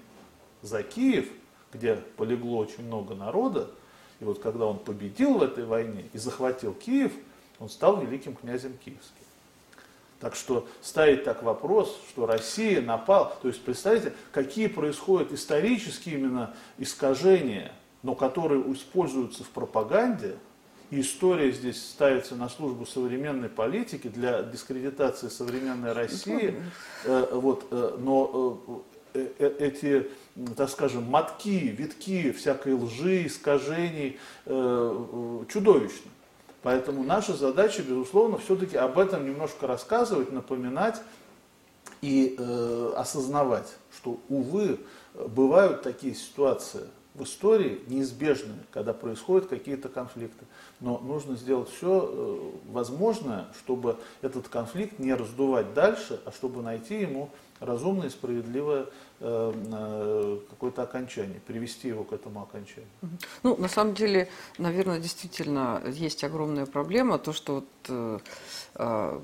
за 0.63 0.83
Киев, 0.83 1.29
где 1.73 1.97
полегло 2.17 2.59
очень 2.59 2.85
много 2.85 3.15
народа. 3.15 3.71
И 4.21 4.25
вот 4.25 4.39
когда 4.39 4.67
он 4.67 4.79
победил 4.79 5.39
в 5.39 5.43
этой 5.43 5.65
войне 5.65 6.05
и 6.13 6.19
захватил 6.19 6.75
Киев, 6.75 7.13
он 7.59 7.69
стал 7.69 8.01
великим 8.01 8.35
князем 8.35 8.77
киевским. 8.85 9.15
Так 10.21 10.35
что 10.35 10.69
ставить 10.83 11.25
так 11.25 11.43
вопрос, 11.43 11.99
что 12.11 12.27
Россия 12.27 12.83
напала, 12.83 13.37
то 13.41 13.49
есть 13.49 13.63
представьте, 13.63 14.13
какие 14.33 14.67
происходят 14.67 15.33
исторические 15.33 16.17
именно 16.17 16.55
искажения, 16.77 17.73
но 18.03 18.15
которые 18.15 18.61
используются 18.73 19.45
в 19.45 19.49
пропаганде– 19.49 20.37
и 20.91 21.01
история 21.01 21.53
здесь 21.53 21.81
ставится 21.81 22.35
на 22.35 22.49
службу 22.49 22.85
современной 22.85 23.49
политики 23.49 24.09
для 24.09 24.43
дискредитации 24.43 25.29
современной 25.29 25.93
России. 25.93 26.61
Э, 27.05 27.29
вот, 27.33 27.67
э, 27.71 27.97
но 28.01 28.61
э, 28.67 28.90
эти, 29.15 30.09
так 30.57 30.71
скажем, 30.71 31.05
мотки, 31.05 31.69
витки 31.69 32.33
всякой 32.33 32.75
лжи, 32.75 33.27
искажений 33.27 34.19
чудовищны. 34.45 36.11
Поэтому 36.63 37.03
наша 37.03 37.33
задача, 37.33 37.83
безусловно, 37.83 38.37
все-таки 38.37 38.77
об 38.77 38.99
этом 38.99 39.25
немножко 39.25 39.67
рассказывать, 39.67 40.31
напоминать 40.31 41.01
и 42.03 42.37
э, 42.39 42.93
осознавать, 42.97 43.77
что, 43.97 44.21
увы, 44.29 44.79
бывают 45.15 45.83
такие 45.83 46.15
ситуации– 46.15 46.83
в 47.15 47.25
истории 47.25 47.81
неизбежны, 47.89 48.55
когда 48.71 48.93
происходят 48.93 49.49
какие-то 49.49 49.89
конфликты. 49.89 50.45
Но 50.79 50.99
нужно 50.99 51.37
сделать 51.37 51.69
все 51.69 52.09
э, 52.09 52.51
возможное, 52.71 53.47
чтобы 53.59 53.97
этот 54.23 54.49
конфликт 54.49 54.99
не 54.99 55.15
раздувать 55.15 55.75
дальше, 55.75 56.21
а 56.25 56.31
чтобы 56.31 56.63
найти 56.63 57.01
ему 57.01 57.31
разумное 57.61 58.09
и 58.09 58.11
справедливое 58.11 58.87
какое-то 59.21 60.83
окончание, 60.83 61.41
привести 61.47 61.89
его 61.89 62.05
к 62.05 62.13
этому 62.13 62.41
окончанию. 62.43 62.89
Ну, 63.43 63.55
на 63.57 63.69
самом 63.69 63.93
деле, 63.95 64.29
наверное, 64.57 64.99
действительно 64.99 65.83
есть 65.87 66.25
огромная 66.25 66.65
проблема, 66.65 67.19
то, 67.19 67.35
что 67.35 67.57
вот, 67.57 67.65
э, 67.89 68.19
э, 68.77 69.21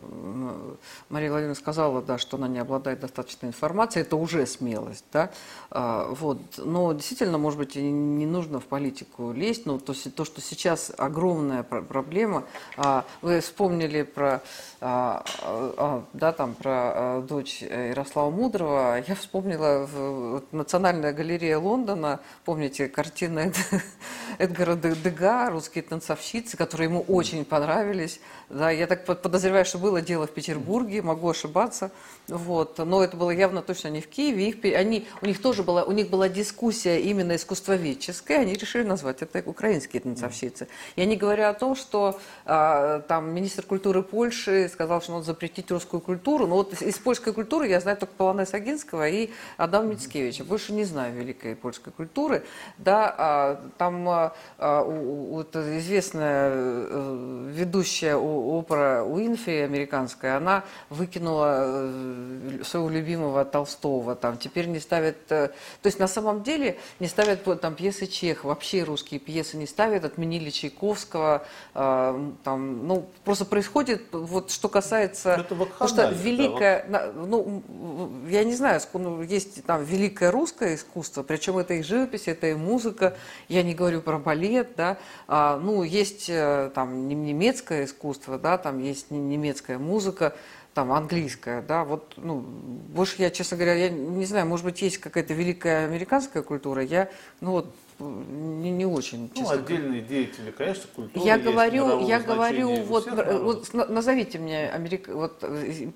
Мария 1.09 1.31
Владимировна 1.31 1.55
сказала, 1.55 2.03
да, 2.03 2.19
что 2.19 2.37
она 2.37 2.47
не 2.47 2.59
обладает 2.59 3.01
достаточной 3.01 3.49
информацией, 3.49 4.03
это 4.03 4.17
уже 4.17 4.47
смелость, 4.47 5.07
да, 5.13 5.31
э, 5.71 6.07
вот, 6.11 6.41
но 6.59 6.93
действительно, 6.93 7.39
может 7.39 7.59
быть, 7.59 7.77
не 7.77 8.27
нужно 8.27 8.61
в 8.61 8.67
политику 8.67 9.33
лезть, 9.33 9.65
но 9.65 9.79
то, 9.79 9.95
то 10.11 10.25
что 10.27 10.41
сейчас 10.43 10.93
огромная 10.99 11.63
проблема, 11.63 12.45
э, 12.77 13.03
вы 13.23 13.41
вспомнили 13.41 14.03
про, 14.03 14.43
э, 14.81 15.21
э, 15.43 16.03
да, 16.13 16.33
там, 16.33 16.55
про 16.55 16.93
э, 16.95 17.23
дочь 17.27 17.63
Ярослава 17.63 18.31
Мудрого, 18.31 19.03
я 19.07 19.15
вспомнила 19.15 19.86
в, 19.87 20.43
Национальная 20.53 21.13
галерея 21.13 21.59
Лондона, 21.59 22.21
помните, 22.45 22.89
картины 22.89 23.53
Эдгара 24.39 24.75
Дега, 24.75 25.51
русские 25.51 25.83
танцовщицы, 25.83 26.57
которые 26.57 26.89
ему 26.89 27.01
очень 27.03 27.45
понравились. 27.45 28.21
Да, 28.49 28.71
я 28.71 28.87
так 28.87 29.05
подозреваю, 29.05 29.65
что 29.65 29.79
было 29.79 30.01
дело 30.01 30.27
в 30.27 30.31
Петербурге, 30.31 31.03
могу 31.03 31.29
ошибаться. 31.29 31.91
Вот. 32.29 32.79
Но 32.79 33.03
это 33.03 33.17
было 33.17 33.31
явно 33.31 33.63
точно 33.63 33.89
не 33.89 34.01
в 34.01 34.09
Киеве. 34.09 34.49
Их, 34.49 34.65
они, 34.77 35.07
у, 35.23 35.27
них 35.27 35.41
тоже 35.41 35.63
была, 35.63 35.85
у 35.85 35.93
них 35.93 36.11
была 36.11 36.29
дискуссия 36.29 37.01
именно 37.01 37.37
искусствоведческая, 37.37 38.41
они 38.41 38.55
решили 38.55 38.83
назвать 38.83 39.23
это 39.23 39.43
украинские 39.47 40.03
танцовщицы. 40.03 40.69
Я 40.97 41.07
не 41.07 41.17
говорю 41.17 41.45
о 41.45 41.55
том, 41.55 41.75
что 41.75 42.21
а, 42.45 43.01
там 43.01 43.35
министр 43.35 43.63
культуры 43.63 44.03
Польши 44.03 44.69
сказал, 44.73 45.03
что 45.03 45.13
надо 45.13 45.25
запретить 45.25 45.71
русскую 45.71 46.01
культуру. 46.01 46.47
Но 46.47 46.57
вот 46.57 46.81
из 46.81 46.99
польской 46.99 47.33
культуры 47.33 47.69
я 47.69 47.81
знаю 47.81 47.97
только 47.97 48.15
Полонеса 48.15 48.57
Агинского 48.57 49.09
и 49.09 49.31
Адам 49.77 49.91
Мицкевича. 49.91 50.45
Больше 50.45 50.73
не 50.73 50.85
знаю 50.85 51.15
великой 51.15 51.55
польской 51.55 51.93
культуры. 51.93 52.45
Да, 52.79 53.15
а, 53.17 53.61
там 53.77 54.09
а, 54.09 54.35
а 54.59 54.83
вот 54.83 55.55
известная 55.55 56.51
э, 56.55 57.51
ведущая 57.53 58.17
опера 58.17 59.05
Уинфи 59.05 59.51
американская, 59.51 60.39
она 60.39 60.65
выкинула 60.89 61.57
э, 61.61 62.61
своего 62.65 62.89
любимого 62.89 63.45
Толстого. 63.45 64.15
Там 64.15 64.39
теперь 64.39 64.67
не 64.67 64.81
ставят... 64.81 65.17
Э, 65.31 65.49
то 65.83 65.87
есть 65.87 65.99
на 65.99 66.09
самом 66.09 66.43
деле 66.43 66.79
не 67.01 67.07
ставят 67.07 67.45
там 67.61 67.75
пьесы 67.75 68.07
Чех, 68.07 68.45
вообще 68.45 68.83
русские 68.83 69.21
пьесы 69.21 69.59
не 69.59 69.67
ставят, 69.67 70.05
отменили 70.05 70.51
Чайковского. 70.51 71.45
Там, 71.75 72.87
ну, 72.87 73.07
просто 73.25 73.45
происходит, 73.45 74.03
вот 74.13 74.51
что 74.51 74.69
касается... 74.69 75.33
Это 75.33 75.55
потому 75.55 75.89
что 75.89 76.11
великая... 76.11 76.87
Да, 76.89 77.13
ну, 77.15 77.63
я 78.29 78.45
не 78.45 78.55
знаю, 78.55 78.81
ну, 78.95 79.21
есть 79.23 79.66
там 79.67 79.85
великое 79.85 80.31
русское 80.31 80.75
искусство, 80.75 81.23
причем 81.23 81.59
это 81.59 81.75
и 81.75 81.83
живопись, 81.83 82.29
это 82.29 82.47
и 82.47 82.55
музыка, 82.55 83.17
я 83.49 83.63
не 83.63 83.75
говорю 83.75 84.01
про 84.01 84.19
балет, 84.19 84.71
да, 84.77 84.99
а, 85.27 85.59
ну, 85.59 85.83
есть 85.83 86.27
э, 86.29 86.71
там 86.75 87.09
немецкое 87.09 87.85
искусство, 87.85 88.39
да, 88.39 88.59
там 88.59 88.83
есть 88.83 89.11
немецкая 89.11 89.79
музыка, 89.79 90.35
там 90.73 90.93
английская, 90.93 91.63
да, 91.63 91.85
вот, 91.85 92.15
ну, 92.17 92.37
больше 92.37 93.17
я, 93.19 93.31
честно 93.31 93.57
говоря, 93.57 93.75
я 93.75 93.89
не 93.89 94.27
знаю, 94.27 94.47
может 94.47 94.65
быть, 94.65 94.83
есть 94.83 94.99
какая-то 94.99 95.35
великая 95.35 95.87
американская 95.87 96.43
культура, 96.43 96.83
я, 96.83 97.09
ну, 97.41 97.53
вот, 97.53 97.75
не, 97.99 98.71
не 98.71 98.87
очень. 98.87 99.31
Ну, 99.37 99.49
отдельные 99.49 100.03
деятели, 100.03 100.51
конечно, 100.51 100.85
культуры. 100.95 101.25
Я 101.25 101.39
говорю, 101.39 102.07
я 102.07 102.21
говорю, 102.21 102.83
вот, 102.83 103.09
вот 103.11 103.73
назовите 103.73 104.39
мне 104.39 104.69
Америка, 104.69 105.15
вот 105.15 105.45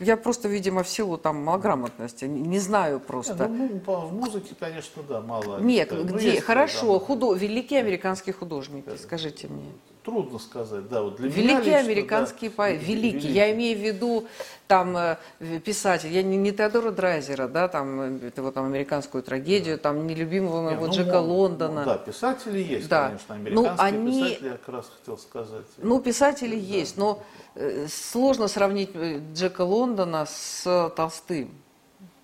я 0.00 0.16
просто, 0.16 0.48
видимо, 0.48 0.82
в 0.82 0.88
силу 0.88 1.18
там 1.18 1.44
малограмотности 1.44 2.24
не 2.24 2.58
знаю 2.58 3.00
просто. 3.00 3.48
Нет, 3.48 3.82
ну, 3.86 3.96
в 3.96 4.12
музыке, 4.12 4.54
конечно, 4.58 5.02
да, 5.08 5.20
мало. 5.20 5.60
Нет, 5.60 5.90
ну, 5.92 6.04
где? 6.04 6.40
Хорошо, 6.40 6.98
да. 6.98 7.04
худо, 7.04 7.34
великие 7.34 7.80
америкие 7.80 8.32
художники, 8.32 8.96
скажите 8.96 9.48
мне. 9.48 9.72
Трудно 10.04 10.38
сказать, 10.38 10.88
да. 10.88 11.02
Вот 11.02 11.16
для 11.16 11.28
Великие 11.28 11.58
меня 11.58 11.60
лично, 11.60 11.78
американские 11.78 12.50
да, 12.50 12.56
поэты. 12.56 12.84
Великие. 12.84 13.12
Великие. 13.12 13.32
Я 13.32 13.52
имею 13.52 13.78
в 13.78 13.82
виду 13.82 14.26
там 14.66 14.96
э, 14.96 15.16
писатель, 15.64 16.10
я 16.10 16.22
не, 16.22 16.36
не 16.36 16.52
Теодора 16.52 16.90
Драйзера, 16.90 17.48
да, 17.48 17.68
там, 17.68 18.16
его 18.16 18.50
там 18.50 18.66
американскую 18.66 19.22
трагедию, 19.22 19.78
там 19.78 20.06
нелюбимого 20.06 20.62
моего 20.62 20.86
ну, 20.86 20.92
Джека 20.92 21.20
ну, 21.20 21.34
Лондона. 21.34 21.80
Ну, 21.80 21.86
да, 21.86 21.98
писатели 21.98 22.58
есть, 22.62 22.88
да. 22.88 23.08
конечно, 23.08 23.34
американские 23.34 23.74
ну, 23.76 23.82
они, 23.82 24.22
писатели, 24.22 24.48
я 24.48 24.52
как 24.52 24.68
раз 24.68 24.90
хотел 24.98 25.18
сказать. 25.18 25.66
Ну, 25.78 26.00
писатели 26.00 26.56
да. 26.56 26.62
есть, 26.62 26.96
но 26.96 27.22
э, 27.56 27.86
сложно 27.88 28.48
сравнить 28.48 28.90
э, 28.94 29.20
Джека 29.34 29.62
Лондона 29.62 30.24
с 30.26 30.92
Толстым. 30.96 31.50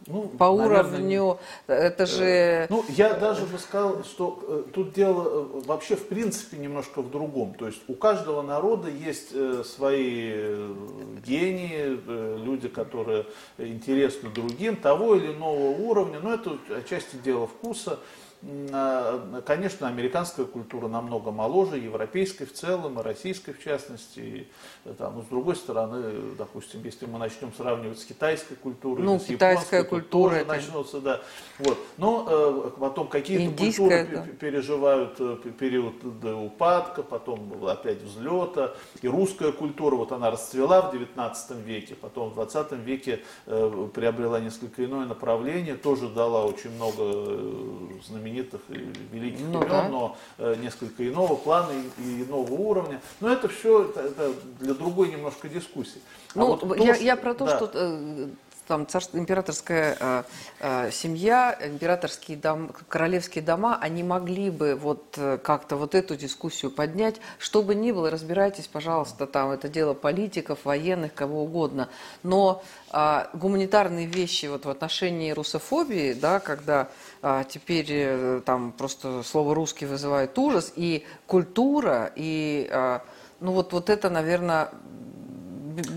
Ну, 0.06 0.28
по 0.28 0.54
наверное, 0.54 0.82
уровню, 0.82 1.38
это 1.66 2.04
э, 2.04 2.06
же... 2.06 2.66
Ну, 2.70 2.84
я 2.90 3.14
даже 3.14 3.44
бы 3.44 3.58
сказал, 3.58 4.04
что 4.04 4.38
э, 4.42 4.62
тут 4.72 4.92
дело 4.92 5.24
э, 5.26 5.62
вообще 5.66 5.96
в 5.96 6.06
принципе 6.06 6.58
немножко 6.58 7.02
в 7.02 7.10
другом. 7.10 7.54
То 7.54 7.66
есть 7.66 7.80
у 7.88 7.94
каждого 7.94 8.42
народа 8.42 8.88
есть 8.88 9.30
свои 9.66 10.54
гении, 11.26 11.98
люди, 12.44 12.68
которые 12.68 13.26
интересны 13.58 14.30
другим, 14.30 14.76
того 14.76 15.16
или 15.16 15.32
иного 15.32 15.70
уровня, 15.70 16.20
но 16.20 16.34
это 16.34 16.56
отчасти 16.76 17.16
дело 17.16 17.46
вкуса. 17.48 17.98
Э, 18.42 19.42
конечно, 19.46 19.88
американская 19.88 20.46
культура 20.46 20.88
намного 20.88 21.30
моложе, 21.30 21.78
европейской 21.78 22.44
в 22.44 22.52
целом, 22.52 23.00
и 23.00 23.02
российской 23.02 23.52
в 23.52 23.62
частности. 23.62 24.20
И, 24.20 24.48
э, 24.84 24.94
там, 24.96 25.16
но 25.16 25.22
с 25.22 25.26
другой 25.26 25.56
стороны, 25.56 26.34
допустим, 26.38 26.82
если 26.84 27.06
мы 27.06 27.18
начнем 27.18 27.52
сравнивать 27.52 27.98
с 27.98 28.04
китайской 28.04 28.54
культурой, 28.54 29.04
ну, 29.04 29.18
с 29.18 29.24
китайская 29.24 29.84
культура 29.84 30.30
тоже 30.30 30.36
это... 30.42 30.48
начнется, 30.48 31.00
да. 31.00 31.20
Вот. 31.58 31.78
Но 31.96 32.26
э, 32.28 32.70
потом 32.78 33.08
какие-то 33.08 33.56
культуры 33.56 34.08
да. 34.10 34.26
переживают 34.38 35.16
период 35.58 35.94
упадка, 36.24 37.02
потом 37.02 37.66
опять 37.66 38.02
взлета. 38.02 38.74
И 39.02 39.08
русская 39.08 39.52
культура, 39.52 39.96
вот 39.96 40.12
она 40.12 40.30
расцвела 40.30 40.82
в 40.82 40.92
19 40.92 41.58
веке, 41.64 41.94
потом 41.94 42.30
в 42.30 42.34
20 42.34 42.72
веке 42.72 43.22
э, 43.46 43.88
приобрела 43.94 44.40
несколько 44.40 44.84
иное 44.84 45.06
направление, 45.06 45.76
тоже 45.76 46.08
дала 46.08 46.44
очень 46.44 46.70
много 46.70 47.02
э, 47.02 47.86
знаменитых 48.26 48.60
и 48.68 48.92
великих 49.12 49.40
ну, 49.46 49.60
имен, 49.60 49.68
да. 49.68 49.88
но 49.88 50.16
э, 50.38 50.56
несколько 50.60 51.06
иного 51.06 51.36
плана 51.36 51.72
и, 51.72 52.02
и 52.02 52.22
иного 52.24 52.52
уровня. 52.52 53.00
Но 53.20 53.30
это 53.30 53.48
все 53.48 53.84
это, 53.84 54.00
это 54.00 54.32
для 54.60 54.74
другой 54.74 55.10
немножко 55.10 55.48
дискуссии. 55.48 56.00
А 56.34 56.38
ну, 56.38 56.56
вот 56.56 56.78
я, 56.78 56.94
то, 56.94 57.02
я 57.02 57.16
про 57.16 57.34
то, 57.34 57.46
да. 57.46 57.56
что 57.56 57.70
э, 57.72 58.28
там 58.66 58.86
царство, 58.86 59.18
императорская 59.18 59.96
э, 59.98 60.22
э, 60.60 60.90
семья, 60.90 61.56
императорские 61.60 62.36
дом, 62.36 62.70
королевские 62.88 63.42
дома, 63.42 63.78
они 63.80 64.02
могли 64.02 64.50
бы 64.50 64.74
вот 64.74 65.14
э, 65.16 65.38
как-то 65.38 65.76
вот 65.76 65.94
эту 65.94 66.16
дискуссию 66.16 66.70
поднять, 66.70 67.16
что 67.38 67.62
бы 67.62 67.74
ни 67.74 67.92
было, 67.92 68.10
разбирайтесь, 68.10 68.66
пожалуйста, 68.66 69.26
там 69.26 69.50
это 69.50 69.68
дело 69.68 69.94
политиков, 69.94 70.64
военных, 70.64 71.14
кого 71.14 71.44
угодно, 71.44 71.88
но 72.22 72.62
э, 72.92 73.26
гуманитарные 73.34 74.06
вещи 74.06 74.46
вот 74.46 74.64
в 74.64 74.70
отношении 74.70 75.30
русофобии, 75.30 76.12
да, 76.12 76.40
когда 76.40 76.88
теперь 77.48 77.86
э, 77.88 78.40
там 78.44 78.72
просто 78.72 79.22
слово 79.22 79.54
русский 79.54 79.86
вызывает 79.86 80.38
ужас, 80.38 80.72
и 80.76 81.04
культура, 81.26 82.12
и 82.14 82.68
э, 82.70 83.00
ну 83.40 83.52
вот, 83.52 83.72
вот 83.72 83.90
это, 83.90 84.10
наверное, 84.10 84.70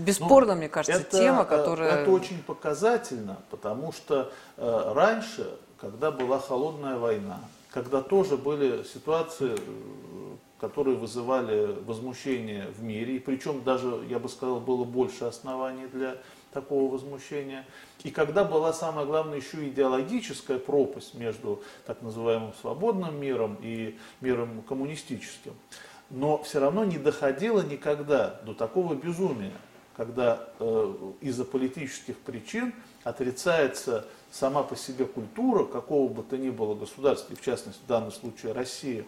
бесспорно, 0.04 0.54
ну, 0.54 0.58
мне 0.58 0.68
кажется, 0.68 1.00
это, 1.00 1.18
тема, 1.18 1.44
которая... 1.44 2.02
Это 2.02 2.10
очень 2.10 2.42
показательно, 2.42 3.38
потому 3.50 3.92
что 3.92 4.32
э, 4.56 4.92
раньше, 4.94 5.56
когда 5.80 6.10
была 6.10 6.38
холодная 6.38 6.98
война, 6.98 7.40
когда 7.70 8.02
тоже 8.02 8.36
были 8.36 8.82
ситуации, 8.84 9.54
э, 9.56 10.36
которые 10.60 10.96
вызывали 10.96 11.76
возмущение 11.86 12.66
в 12.76 12.82
мире, 12.82 13.16
и 13.16 13.18
причем 13.18 13.62
даже, 13.62 14.04
я 14.08 14.18
бы 14.18 14.28
сказал, 14.28 14.60
было 14.60 14.84
больше 14.84 15.24
оснований 15.24 15.86
для 15.86 16.16
такого 16.52 16.92
возмущения. 16.92 17.66
И 18.02 18.10
когда 18.10 18.44
была, 18.44 18.72
самое 18.72 19.06
главное, 19.06 19.38
еще 19.38 19.68
идеологическая 19.68 20.58
пропасть 20.58 21.14
между 21.14 21.62
так 21.86 22.02
называемым 22.02 22.52
свободным 22.60 23.20
миром 23.20 23.56
и 23.60 23.98
миром 24.20 24.62
коммунистическим, 24.62 25.54
но 26.10 26.42
все 26.42 26.60
равно 26.60 26.84
не 26.84 26.98
доходило 26.98 27.62
никогда 27.62 28.40
до 28.44 28.54
такого 28.54 28.94
безумия 28.94 29.52
когда 30.00 30.48
э, 30.58 30.94
из-за 31.20 31.44
политических 31.44 32.16
причин 32.16 32.72
отрицается 33.04 34.06
сама 34.30 34.62
по 34.62 34.74
себе 34.74 35.04
культура 35.04 35.64
какого 35.64 36.10
бы 36.10 36.22
то 36.22 36.38
ни 36.38 36.48
было 36.48 36.74
государства, 36.74 37.34
и 37.34 37.36
в 37.36 37.42
частности 37.42 37.82
в 37.84 37.86
данном 37.86 38.10
случае 38.10 38.52
России, 38.52 39.04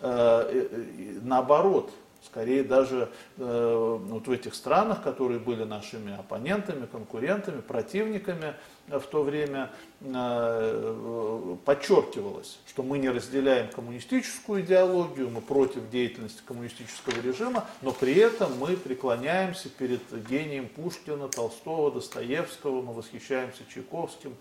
э, 0.00 0.66
э, 0.70 1.18
наоборот, 1.22 1.92
скорее 2.24 2.62
даже 2.62 3.10
э, 3.36 3.98
вот 4.00 4.26
в 4.26 4.30
этих 4.30 4.54
странах, 4.54 5.02
которые 5.02 5.40
были 5.40 5.64
нашими 5.64 6.14
оппонентами, 6.14 6.86
конкурентами, 6.86 7.60
противниками, 7.60 8.54
в 8.88 9.02
то 9.02 9.22
время 9.22 9.70
э, 10.00 11.56
подчеркивалось, 11.64 12.58
что 12.66 12.82
мы 12.82 12.98
не 12.98 13.08
разделяем 13.08 13.68
коммунистическую 13.70 14.62
идеологию, 14.62 15.30
мы 15.30 15.40
против 15.40 15.88
деятельности 15.90 16.42
коммунистического 16.44 17.20
режима, 17.20 17.66
но 17.80 17.92
при 17.92 18.14
этом 18.14 18.56
мы 18.58 18.76
преклоняемся 18.76 19.68
перед 19.68 20.00
гением 20.28 20.68
Пушкина, 20.68 21.28
Толстого, 21.28 21.92
Достоевского, 21.92 22.82
мы 22.82 22.92
восхищаемся 22.92 23.62
Чайковским 23.72 24.34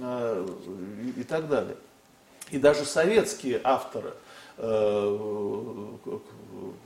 э, 0.00 0.48
и 1.16 1.22
так 1.22 1.48
далее. 1.48 1.76
И 2.50 2.58
даже 2.58 2.84
советские 2.84 3.60
авторы– 3.62 4.12
Э, 4.22 4.31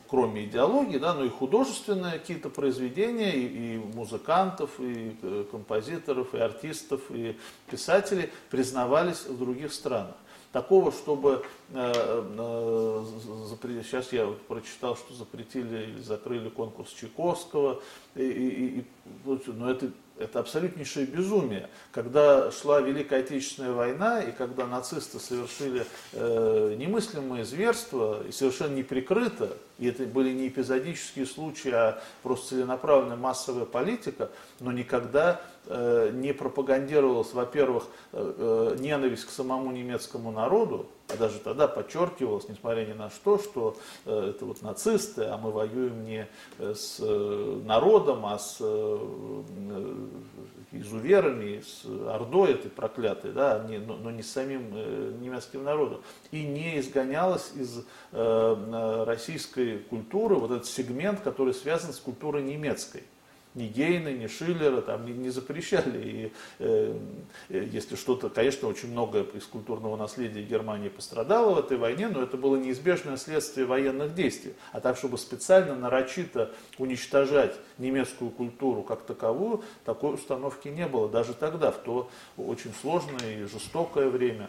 кроме 0.08 0.44
идеологии, 0.44 0.98
да, 0.98 1.14
но 1.14 1.24
и 1.24 1.28
художественные 1.28 2.18
какие-то 2.18 2.48
произведения, 2.48 3.32
и, 3.32 3.74
и 3.74 3.78
музыкантов, 3.78 4.70
и 4.78 5.16
э, 5.22 5.44
композиторов, 5.50 6.34
и 6.34 6.38
артистов, 6.38 7.00
и 7.10 7.36
писателей 7.70 8.30
признавались 8.50 9.26
в 9.26 9.38
других 9.38 9.72
странах. 9.72 10.14
Такого, 10.52 10.92
чтобы 10.92 11.44
э, 11.72 11.92
э, 12.38 13.04
сейчас 13.82 14.12
я 14.12 14.26
вот 14.26 14.40
прочитал, 14.42 14.96
что 14.96 15.12
запретили 15.14 15.84
или 15.84 16.00
закрыли 16.00 16.48
конкурс 16.48 16.90
Чайковского, 16.92 17.82
и, 18.14 18.22
и, 18.22 18.78
и, 18.78 18.84
но 19.48 19.70
это 19.70 19.90
это 20.18 20.40
абсолютнейшее 20.40 21.06
безумие. 21.06 21.68
Когда 21.92 22.50
шла 22.50 22.80
Великая 22.80 23.20
Отечественная 23.20 23.72
война, 23.72 24.22
и 24.22 24.32
когда 24.32 24.66
нацисты 24.66 25.18
совершили 25.18 25.86
э, 26.12 26.74
немыслимые 26.78 27.44
зверства, 27.44 28.22
и 28.26 28.32
совершенно 28.32 28.74
неприкрыто, 28.74 29.56
и 29.78 29.88
это 29.88 30.04
были 30.04 30.32
не 30.32 30.48
эпизодические 30.48 31.26
случаи, 31.26 31.70
а 31.70 32.02
просто 32.22 32.50
целенаправленная 32.50 33.16
массовая 33.16 33.66
политика, 33.66 34.30
но 34.60 34.72
никогда 34.72 35.40
не 35.68 36.32
пропагандировалась, 36.32 37.32
во-первых, 37.32 37.88
э, 38.12 38.74
э, 38.76 38.76
ненависть 38.80 39.26
к 39.26 39.30
самому 39.30 39.72
немецкому 39.72 40.30
народу, 40.30 40.86
а 41.08 41.16
даже 41.16 41.38
тогда 41.38 41.68
подчеркивалось, 41.68 42.48
несмотря 42.48 42.84
ни 42.84 42.92
на 42.92 43.10
что, 43.10 43.38
что 43.38 43.76
э, 44.04 44.30
это 44.30 44.44
вот 44.44 44.62
нацисты, 44.62 45.24
а 45.24 45.36
мы 45.36 45.52
воюем 45.52 46.04
не 46.04 46.28
э, 46.58 46.74
с 46.74 46.98
э, 47.00 47.60
народом, 47.64 48.26
а 48.26 48.38
с 48.38 48.58
э, 48.60 48.64
э, 48.64 49.94
изуверами, 50.72 51.62
с 51.62 51.84
Ордой 52.08 52.52
этой 52.52 52.70
проклятой, 52.70 53.32
да, 53.32 53.64
но, 53.86 53.96
но 53.96 54.10
не 54.10 54.22
с 54.22 54.32
самим 54.32 54.70
э, 54.74 55.12
немецким 55.20 55.64
народом. 55.64 56.00
И 56.32 56.44
не 56.44 56.80
изгонялось 56.80 57.52
из 57.54 57.84
э, 58.12 59.04
российской 59.06 59.78
культуры 59.78 60.34
вот 60.36 60.50
этот 60.50 60.66
сегмент, 60.66 61.20
который 61.20 61.54
связан 61.54 61.92
с 61.92 61.98
культурой 61.98 62.42
немецкой 62.42 63.04
ни 63.56 63.66
Гейна, 63.68 64.12
ни 64.12 64.26
Шиллера 64.26 64.82
там 64.82 65.06
не, 65.06 65.12
не 65.12 65.30
запрещали. 65.30 66.08
И 66.08 66.32
э, 66.58 66.98
э, 67.48 67.68
если 67.72 67.96
что-то, 67.96 68.28
конечно, 68.28 68.68
очень 68.68 68.92
многое 68.92 69.24
из 69.24 69.44
культурного 69.44 69.96
наследия 69.96 70.42
Германии 70.42 70.90
пострадало 70.90 71.54
в 71.54 71.58
этой 71.58 71.78
войне, 71.78 72.08
но 72.08 72.22
это 72.22 72.36
было 72.36 72.56
неизбежное 72.56 73.16
следствие 73.16 73.66
военных 73.66 74.14
действий. 74.14 74.54
А 74.72 74.80
так, 74.80 74.96
чтобы 74.98 75.18
специально, 75.18 75.74
нарочито 75.74 76.52
уничтожать 76.78 77.56
немецкую 77.78 78.30
культуру 78.30 78.82
как 78.82 79.02
таковую, 79.02 79.64
такой 79.84 80.14
установки 80.14 80.68
не 80.68 80.86
было. 80.86 81.08
Даже 81.08 81.32
тогда, 81.32 81.70
в 81.70 81.78
то 81.78 82.10
очень 82.36 82.72
сложное 82.80 83.38
и 83.38 83.44
жестокое 83.44 84.08
время. 84.10 84.48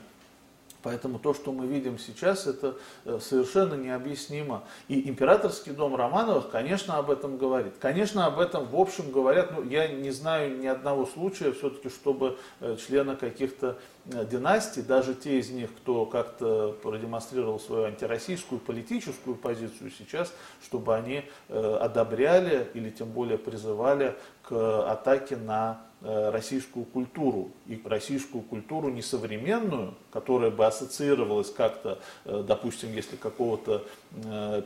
Поэтому 0.87 1.19
то, 1.19 1.33
что 1.33 1.51
мы 1.51 1.67
видим 1.67 1.99
сейчас, 1.99 2.47
это 2.47 2.77
э, 3.03 3.19
совершенно 3.21 3.73
необъяснимо. 3.73 4.63
И 4.87 5.09
императорский 5.09 5.73
дом 5.73 5.97
Романовых, 5.97 6.49
конечно, 6.49 6.95
об 6.97 7.11
этом 7.11 7.37
говорит. 7.37 7.73
Конечно, 7.77 8.25
об 8.25 8.39
этом 8.39 8.65
в 8.65 8.75
общем 8.77 9.11
говорят, 9.11 9.51
но 9.51 9.63
я 9.63 9.89
не 9.89 10.11
знаю 10.11 10.57
ни 10.57 10.65
одного 10.65 11.05
случая 11.05 11.51
все-таки, 11.51 11.89
чтобы 11.89 12.37
э, 12.61 12.77
члены 12.77 13.17
каких-то 13.17 13.77
э, 14.05 14.25
династий, 14.31 14.81
даже 14.81 15.13
те 15.13 15.39
из 15.39 15.49
них, 15.49 15.71
кто 15.75 16.05
как-то 16.05 16.77
продемонстрировал 16.81 17.59
свою 17.59 17.87
антироссийскую 17.87 18.61
политическую 18.61 19.35
позицию 19.35 19.91
сейчас, 19.91 20.31
чтобы 20.63 20.95
они 20.95 21.25
одобряли 21.49 22.69
или 22.73 22.91
тем 22.91 23.09
более 23.09 23.37
призывали 23.37 24.15
к 24.41 24.89
атаке 24.89 25.35
на 25.35 25.81
российскую 26.01 26.85
культуру, 26.85 27.51
и 27.65 27.81
российскую 27.83 28.43
культуру 28.43 28.89
несовременную, 28.89 29.95
которая 30.11 30.51
бы 30.51 30.65
ассоциировалась 30.65 31.51
как-то, 31.51 31.99
э, 32.25 32.43
допустим, 32.47 32.93
если 32.93 33.15
какого-то 33.15 33.83
э, 34.06 34.06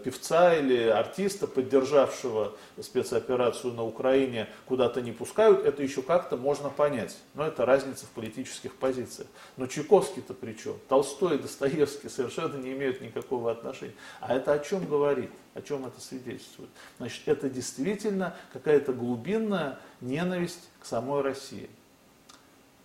певца 0.04 0.56
или 0.56 0.88
артиста, 0.88 1.48
поддержавшего 1.48 2.56
спецоперацию 2.80 3.74
на 3.74 3.84
Украине, 3.84 4.48
куда-то 4.66 5.02
не 5.02 5.12
пускают, 5.12 5.66
это 5.66 5.84
еще 5.84 6.02
как-то 6.02 6.38
можно 6.38 6.70
понять. 6.70 7.18
Но 7.34 7.46
это 7.46 7.66
разница 7.66 8.06
в 8.06 8.10
политических 8.10 8.76
позициях. 8.76 9.28
Но 9.58 9.68
Чайковский-то 9.68 10.34
при 10.34 10.54
чем? 10.54 10.76
Толстой 10.88 11.36
и 11.36 11.40
Достоевский 11.40 12.10
совершенно 12.10 12.58
не 12.58 12.72
имеют 12.72 13.02
никакого 13.02 13.52
отношения. 13.52 13.96
А 14.20 14.34
это 14.34 14.54
о 14.54 14.60
чем 14.60 14.86
говорит? 14.86 15.32
О 15.54 15.62
чем 15.62 15.86
это 15.86 16.00
свидетельствует? 16.00 16.70
Значит, 16.98 17.22
это 17.26 17.50
действительно 17.50 18.36
какая-то 18.54 18.94
глубинная 18.94 19.80
ненависть 20.00 20.70
к 20.80 20.86
самой 20.86 21.22
России. 21.22 21.70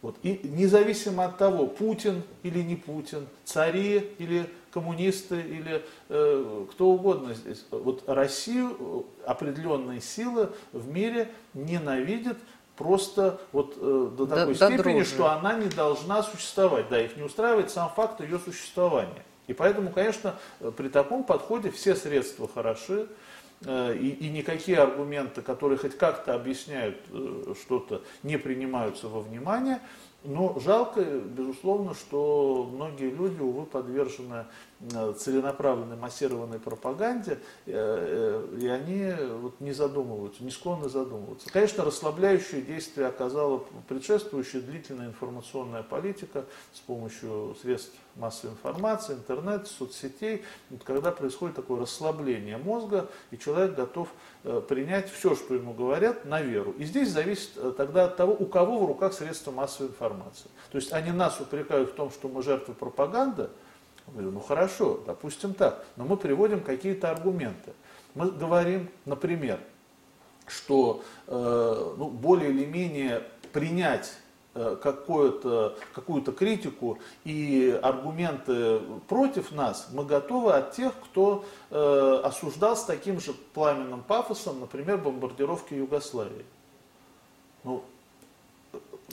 Вот. 0.03 0.17
И 0.23 0.41
независимо 0.45 1.25
от 1.25 1.39
того, 1.39 1.67
Путин 1.67 2.23
или 2.43 2.61
не 2.61 2.77
Путин, 2.77 3.27
цари 3.45 4.13
или 4.19 4.49
коммунисты 4.77 5.41
или 5.41 5.83
э, 6.11 6.67
кто 6.71 6.89
угодно 6.89 7.33
здесь, 7.33 7.65
вот 7.71 8.05
Россию 8.07 9.07
определенные 9.25 10.03
силы 10.03 10.51
в 10.73 10.87
мире 10.93 11.31
ненавидят 11.55 12.37
просто 12.77 13.41
вот 13.53 13.79
э, 13.81 14.11
до 14.19 14.27
такой 14.27 14.55
до, 14.55 14.67
степени, 14.67 14.99
до 14.99 15.05
что 15.07 15.31
она 15.31 15.55
не 15.55 15.71
должна 15.71 16.23
существовать. 16.23 16.91
Да, 16.91 17.01
их 17.01 17.17
не 17.17 17.23
устраивает 17.23 17.71
сам 17.71 17.89
факт 17.89 18.21
ее 18.21 18.39
существования. 18.39 19.25
И 19.47 19.55
поэтому, 19.55 19.89
конечно, 19.89 20.35
при 20.77 20.89
таком 20.89 21.25
подходе 21.25 21.71
все 21.71 21.97
средства 21.97 22.47
хороши, 22.47 23.09
э, 23.65 23.97
и, 23.97 24.11
и 24.11 24.29
никакие 24.29 24.77
аргументы, 24.77 25.41
которые 25.41 25.79
хоть 25.79 25.97
как-то 25.97 26.35
объясняют 26.35 26.99
э, 27.09 27.55
что-то, 27.63 28.03
не 28.23 28.37
принимаются 28.37 29.09
во 29.09 29.21
внимание. 29.21 29.81
Но 30.23 30.59
жалко, 30.59 31.03
безусловно, 31.03 31.95
что 31.95 32.69
многие 32.71 33.11
люди, 33.11 33.41
увы, 33.41 33.65
подвержены 33.65 34.45
Э, 34.45 34.66
целенаправленной 35.19 35.97
массированной 35.97 36.59
пропаганде, 36.59 37.39
э, 37.65 38.49
э, 38.53 38.59
и 38.61 38.67
они 38.69 39.11
вот 39.41 39.61
не 39.61 39.73
задумываются, 39.73 40.45
не 40.45 40.51
склонны 40.51 40.89
задумываться. 40.89 41.51
Конечно, 41.51 41.83
расслабляющее 41.83 42.61
действие 42.61 43.07
оказала 43.07 43.65
предшествующая 43.89 44.61
длительная 44.61 45.09
информационная 45.09 45.83
политика 45.83 46.45
с 46.75 46.81
помощью 46.81 47.57
средств 47.63 47.95
массовой 48.17 48.53
информации, 48.53 49.15
интернет, 49.15 49.67
соцсетей, 49.67 50.43
вот 50.71 50.85
когда 50.85 51.11
происходит 51.11 51.57
такое 51.57 51.81
расслабление 51.81 52.59
мозга, 52.59 53.09
и 53.31 53.39
человек 53.39 53.75
готов 53.75 54.09
принять 54.69 55.11
все, 55.11 55.35
что 55.35 55.55
ему 55.55 55.75
говорят, 55.75 56.25
на 56.25 56.41
веру. 56.41 56.75
И 56.79 56.85
здесь 56.85 57.11
зависит 57.11 57.77
тогда 57.77 58.07
от 58.07 58.17
того, 58.17 58.35
у 58.35 58.47
кого 58.47 58.79
в 58.79 58.87
руках 58.87 59.13
средства 59.13 59.51
массовой 59.51 59.89
информации. 59.89 60.49
То 60.71 60.79
есть 60.79 60.93
они 60.93 61.11
нас 61.11 61.41
упрекают 61.41 61.91
в 61.91 61.95
том, 61.95 62.11
что 62.11 62.29
мы 62.29 62.43
жертвы 62.43 62.75
пропаганды, 62.75 63.51
Говорю, 64.09 64.31
ну 64.31 64.41
хорошо, 64.41 65.01
допустим 65.07 65.55
так, 65.55 65.85
но 65.97 66.05
мы 66.05 66.17
приводим 66.17 66.61
какие-то 66.61 67.11
аргументы. 67.11 67.73
Мы 68.15 68.31
говорим, 68.31 68.89
например, 69.05 69.61
что 70.47 71.03
э, 71.27 71.95
ну, 71.99 72.09
более 72.09 72.51
или 72.51 72.65
менее 72.65 73.25
принять 73.53 74.13
э, 74.55 74.77
какую-то 74.81 75.77
какую 75.93 76.23
критику 76.23 76.99
и 77.25 77.79
аргументы 77.83 78.81
против 79.09 79.51
нас 79.51 79.89
мы 79.93 80.05
готовы 80.05 80.53
от 80.53 80.73
тех, 80.73 80.93
кто 81.05 81.45
э, 81.71 82.21
осуждал 82.23 82.77
с 82.77 82.85
таким 82.85 83.21
же 83.21 83.33
пламенным 83.55 84.03
пафосом, 84.03 84.61
например, 84.61 84.99
бомбардировки 84.99 85.75
Югославии. 85.75 86.47
Ну, 87.65 87.83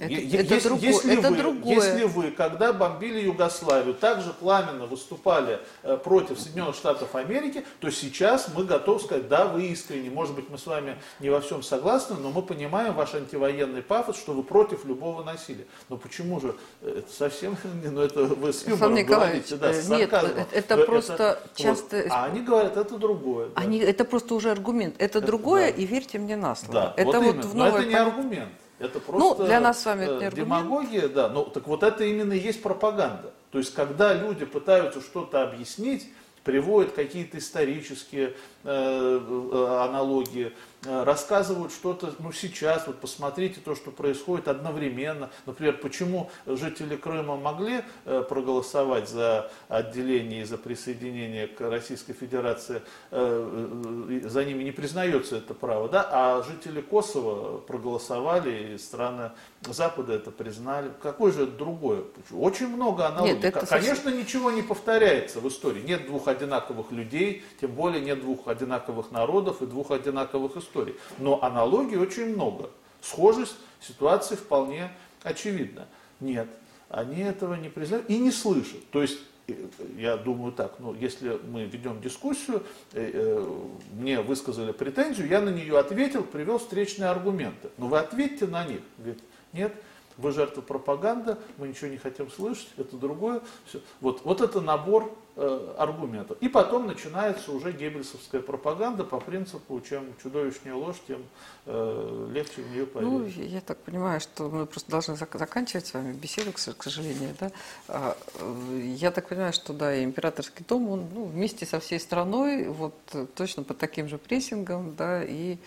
это, 0.03 0.13
е- 0.13 0.39
это, 0.39 0.53
если, 0.53 0.67
друго, 0.67 0.85
если, 0.85 1.19
это 1.19 1.29
вы, 1.29 1.37
другое. 1.37 1.75
если 1.75 2.03
вы, 2.05 2.31
когда 2.31 2.73
бомбили 2.73 3.19
Югославию, 3.19 3.93
также 3.93 4.31
пламенно 4.33 4.85
выступали 4.85 5.59
э, 5.83 5.97
против 5.97 6.39
Соединенных 6.39 6.75
Штатов 6.75 7.15
Америки, 7.15 7.65
то 7.79 7.89
сейчас 7.89 8.49
мы 8.55 8.65
готовы 8.65 8.99
сказать, 8.99 9.27
да, 9.27 9.45
вы 9.45 9.65
искренне, 9.67 10.09
может 10.09 10.35
быть, 10.35 10.49
мы 10.49 10.57
с 10.57 10.65
вами 10.65 10.97
не 11.19 11.29
во 11.29 11.41
всем 11.41 11.63
согласны, 11.63 12.15
но 12.15 12.29
мы 12.29 12.41
понимаем 12.41 12.93
ваш 12.93 13.13
антивоенный 13.13 13.81
пафос, 13.81 14.17
что 14.17 14.33
вы 14.33 14.43
против 14.43 14.85
любого 14.85 15.23
насилия. 15.23 15.65
Но 15.89 15.97
почему 15.97 16.39
же, 16.39 16.55
э, 16.81 16.99
это 16.99 17.11
совсем, 17.11 17.57
ну 17.83 18.01
это 18.01 18.23
вы 18.23 18.53
с 18.53 18.65
юмором 18.67 18.95
говорите, 19.05 19.55
да, 19.55 19.73
с 19.73 19.89
э, 19.89 19.97
Нет, 19.97 20.13
это, 20.13 20.47
это 20.51 20.77
просто 20.85 21.13
это, 21.13 21.39
часто... 21.55 21.97
Вот, 21.97 22.07
а 22.09 22.25
они 22.25 22.41
говорят, 22.41 22.77
это 22.77 22.97
другое. 22.97 23.49
Да. 23.49 23.61
Они, 23.61 23.79
это 23.79 24.05
просто 24.05 24.35
уже 24.35 24.51
аргумент. 24.51 24.95
Это, 24.97 25.19
это 25.19 25.27
другое, 25.27 25.71
да. 25.71 25.77
и 25.77 25.85
верьте 25.85 26.19
мне 26.19 26.35
на 26.35 26.55
слово. 26.55 26.73
Да, 26.73 26.93
это 26.97 27.19
вот, 27.19 27.35
вот 27.35 27.45
в 27.45 27.55
новой... 27.55 27.71
Но 27.71 27.79
это 27.79 27.87
не 27.87 27.95
аргумент. 27.95 28.49
Это 28.83 28.99
просто 28.99 29.41
ну, 29.41 29.45
для 29.45 29.59
нас 29.61 29.81
с 29.81 29.85
вами 29.85 30.03
это 30.03 30.25
не 30.25 30.29
демагогия, 30.31 31.07
да. 31.07 31.29
Ну, 31.29 31.45
так 31.45 31.67
вот 31.67 31.83
это 31.83 32.03
именно 32.03 32.33
и 32.33 32.39
есть 32.39 32.61
пропаганда. 32.61 33.31
То 33.51 33.57
есть, 33.57 33.73
когда 33.73 34.13
люди 34.13 34.45
пытаются 34.45 34.99
что-то 34.99 35.41
объяснить, 35.43 36.09
приводят 36.43 36.91
какие-то 36.91 37.37
исторические 37.37 38.29
э, 38.29 38.31
э, 38.31 38.33
аналогии, 38.63 40.53
Э, 40.85 41.03
рассказывают 41.03 41.71
что-то, 41.71 42.13
ну 42.19 42.31
сейчас, 42.31 42.87
вот 42.87 42.99
посмотрите 42.99 43.61
то, 43.61 43.75
что 43.75 43.91
происходит 43.91 44.47
одновременно. 44.47 45.29
Например, 45.45 45.77
почему 45.77 46.29
жители 46.45 46.95
Крыма 46.95 47.37
могли 47.37 47.81
э, 48.05 48.23
проголосовать 48.27 49.07
за 49.07 49.49
отделение 49.69 50.41
и 50.41 50.45
за 50.45 50.57
присоединение 50.57 51.47
к 51.47 51.61
Российской 51.61 52.13
Федерации, 52.13 52.81
э, 53.11 54.19
за 54.25 54.43
ними 54.43 54.63
не 54.63 54.71
признается 54.71 55.37
это 55.37 55.53
право, 55.53 55.87
да, 55.87 56.07
а 56.11 56.43
жители 56.43 56.81
Косово 56.81 57.59
проголосовали, 57.59 58.73
и 58.73 58.77
страны 58.77 59.31
Запада 59.61 60.13
это 60.13 60.31
признали. 60.31 60.91
Какое 61.01 61.31
же 61.31 61.43
это 61.43 61.53
другое? 61.53 62.03
Очень 62.31 62.67
много 62.67 63.07
аналогий. 63.07 63.35
Нет, 63.35 63.53
Конечно, 63.53 63.95
совсем... 63.95 64.17
ничего 64.17 64.51
не 64.51 64.61
повторяется 64.61 65.39
в 65.39 65.47
истории. 65.47 65.81
Нет 65.81 66.07
двух 66.07 66.27
одинаковых 66.27 66.91
людей, 66.91 67.43
тем 67.61 67.71
более 67.71 68.01
нет 68.01 68.19
двух 68.19 68.47
одинаковых 68.53 69.11
народов 69.11 69.61
и 69.61 69.65
двух 69.65 69.91
одинаковых 69.91 70.57
историй. 70.57 70.95
Но 71.19 71.43
аналогий 71.43 71.97
очень 71.97 72.33
много. 72.33 72.69
Схожесть 73.01 73.55
ситуации 73.81 74.35
вполне 74.35 74.91
очевидна. 75.23 75.87
Нет, 76.19 76.47
они 76.89 77.21
этого 77.21 77.55
не 77.55 77.69
признают 77.69 78.09
и 78.09 78.17
не 78.17 78.31
слышат. 78.31 78.89
То 78.91 79.01
есть 79.01 79.19
э, 79.47 79.53
я 79.97 80.15
думаю 80.15 80.53
так, 80.53 80.75
ну, 80.79 80.93
если 80.93 81.39
мы 81.49 81.65
ведем 81.65 81.99
дискуссию, 82.01 82.63
э, 82.93 83.11
э, 83.13 83.45
мне 83.93 84.21
высказали 84.21 84.71
претензию, 84.71 85.27
я 85.27 85.41
на 85.41 85.49
нее 85.49 85.77
ответил, 85.77 86.23
привел 86.23 86.59
встречные 86.59 87.09
аргументы. 87.09 87.69
Но 87.77 87.87
вы 87.87 87.99
ответьте 87.99 88.47
на 88.47 88.65
них. 88.65 88.81
Говорит, 88.97 89.23
нет, 89.51 89.73
вы 90.17 90.31
жертва 90.31 90.61
пропаганды, 90.61 91.37
мы 91.57 91.67
ничего 91.67 91.89
не 91.89 91.97
хотим 91.97 92.29
слышать, 92.29 92.69
это 92.77 92.97
другое. 92.97 93.41
Все. 93.65 93.79
Вот, 94.01 94.21
вот 94.23 94.41
это 94.41 94.61
набор 94.61 95.13
э, 95.35 95.75
аргументов. 95.77 96.37
И 96.41 96.49
потом 96.49 96.87
начинается 96.87 97.51
уже 97.51 97.71
геббельсовская 97.71 98.41
пропаганда 98.41 99.03
по 99.03 99.19
принципу, 99.19 99.81
чем 99.81 100.05
чудовищнее 100.21 100.73
ложь, 100.73 100.97
тем 101.07 101.23
э, 101.65 102.29
легче 102.31 102.61
в 102.61 102.71
нее 102.71 102.85
поверить. 102.85 103.37
Ну, 103.37 103.43
я 103.43 103.61
так 103.61 103.77
понимаю, 103.79 104.19
что 104.19 104.49
мы 104.49 104.65
просто 104.65 104.91
должны 104.91 105.13
зак- 105.13 105.37
заканчивать 105.37 105.87
с 105.87 105.93
вами 105.93 106.13
беседу, 106.13 106.51
к, 106.51 106.55
к 106.55 106.83
сожалению. 106.83 107.35
Да? 107.39 107.51
А, 107.87 108.17
э, 108.39 108.81
я 108.95 109.11
так 109.11 109.27
понимаю, 109.27 109.53
что 109.53 109.73
да, 109.73 109.95
и 109.95 110.03
императорский 110.03 110.65
дом, 110.67 110.89
он 110.89 111.07
ну, 111.13 111.25
вместе 111.25 111.65
со 111.65 111.79
всей 111.79 111.99
страной, 111.99 112.67
вот 112.67 112.93
точно 113.35 113.63
под 113.63 113.77
таким 113.77 114.07
же 114.07 114.17
прессингом, 114.17 114.95
да, 114.95 115.23
и 115.23 115.57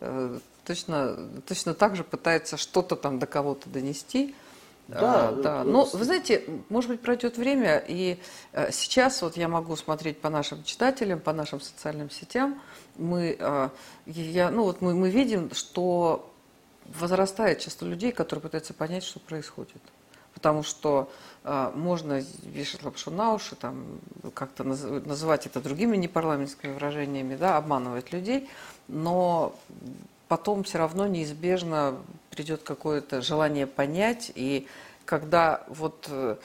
э, 0.00 0.38
точно, 0.66 1.16
точно 1.46 1.74
так 1.74 1.96
же 1.96 2.04
пытается 2.04 2.56
что-то 2.56 2.96
там 2.96 3.18
до 3.18 3.26
кого-то 3.26 3.70
донести. 3.70 4.34
Да, 4.88 5.28
а, 5.28 5.32
да. 5.32 5.64
Но 5.64 5.84
вы 5.84 6.04
знаете, 6.04 6.44
может 6.68 6.90
быть, 6.90 7.00
пройдет 7.00 7.38
время, 7.38 7.82
и 7.88 8.20
э, 8.52 8.70
сейчас 8.70 9.20
вот 9.22 9.36
я 9.36 9.48
могу 9.48 9.74
смотреть 9.74 10.20
по 10.20 10.30
нашим 10.30 10.62
читателям, 10.62 11.18
по 11.18 11.32
нашим 11.32 11.60
социальным 11.60 12.08
сетям. 12.08 12.60
Мы, 12.96 13.36
э, 13.38 13.68
я, 14.06 14.50
ну 14.50 14.62
вот 14.62 14.82
мы, 14.82 14.94
мы 14.94 15.10
видим, 15.10 15.52
что 15.54 16.32
возрастает 16.84 17.58
число 17.58 17.88
людей, 17.88 18.12
которые 18.12 18.42
пытаются 18.44 18.74
понять, 18.74 19.02
что 19.02 19.18
происходит. 19.18 19.82
Потому 20.34 20.62
что 20.62 21.10
э, 21.42 21.72
можно 21.74 22.22
вешать 22.44 22.84
лапшу 22.84 23.10
на 23.10 23.34
уши, 23.34 23.56
там, 23.56 23.98
как-то 24.34 24.62
наз, 24.62 24.82
называть 24.82 25.46
это 25.46 25.60
другими 25.60 25.96
непарламентскими 25.96 26.72
выражениями, 26.72 27.34
да, 27.34 27.56
обманывать 27.56 28.12
людей, 28.12 28.48
но 28.86 29.56
потом 30.28 30.64
все 30.64 30.78
равно 30.78 31.06
неизбежно 31.06 31.96
придет 32.30 32.62
какое-то 32.62 33.22
желание 33.22 33.66
понять, 33.66 34.32
и 34.34 34.66
когда 35.06 35.64
вот, 35.68 36.08
э, 36.10 36.36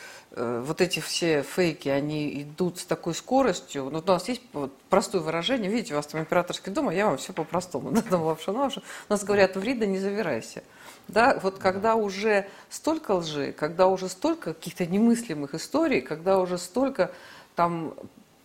вот 0.66 0.80
эти 0.80 1.00
все 1.00 1.42
фейки, 1.42 1.90
они 1.90 2.42
идут 2.44 2.80
с 2.80 2.86
такой 2.86 3.14
скоростью, 3.14 3.90
ну, 3.92 4.00
у 4.00 4.08
нас 4.08 4.30
есть 4.30 4.42
вот 4.54 4.72
простое 4.90 5.22
выражение, 5.22 5.70
видите, 5.70 5.94
у 5.94 5.98
вас 5.98 6.08
там 6.08 6.22
императорский 6.22 6.72
дом, 6.72 6.90
а 6.90 6.94
я 6.94 7.08
вам 7.08 7.18
все 7.18 7.34
по-простому, 7.34 7.92
да, 7.92 8.02
там 8.02 8.22
лапшу 8.22 8.54
на. 8.54 8.68
У 8.68 8.72
нас 9.10 9.24
говорят, 9.24 9.58
ври 9.58 9.74
да 9.74 9.86
не 9.86 10.00
завирайся. 10.00 10.64
Да, 11.08 11.40
вот 11.42 11.58
когда 11.58 11.96
уже 11.96 12.48
столько 12.70 13.12
лжи, 13.16 13.52
когда 13.52 13.88
уже 13.88 14.08
столько 14.08 14.54
каких-то 14.54 14.86
немыслимых 14.86 15.56
историй, 15.56 16.00
когда 16.02 16.40
уже 16.40 16.58
столько 16.58 17.12
там 17.56 17.96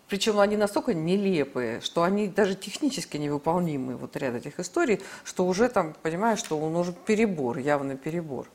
причем 0.09 0.39
они 0.39 0.57
настолько 0.57 0.95
нелепые, 0.95 1.81
что 1.81 2.03
они 2.03 2.29
даже 2.29 2.55
технически 2.55 3.17
невыполнимы, 3.17 3.97
вот 3.97 4.17
ряд 4.17 4.35
этих 4.35 4.61
историй, 4.61 5.01
что 5.25 5.47
уже 5.47 5.69
там, 5.69 5.95
понимаешь, 6.03 6.39
что 6.39 6.59
он 6.59 6.77
уже 6.77 6.93
перебор, 6.93 7.59
явный 7.59 7.97
перебор. 7.97 8.47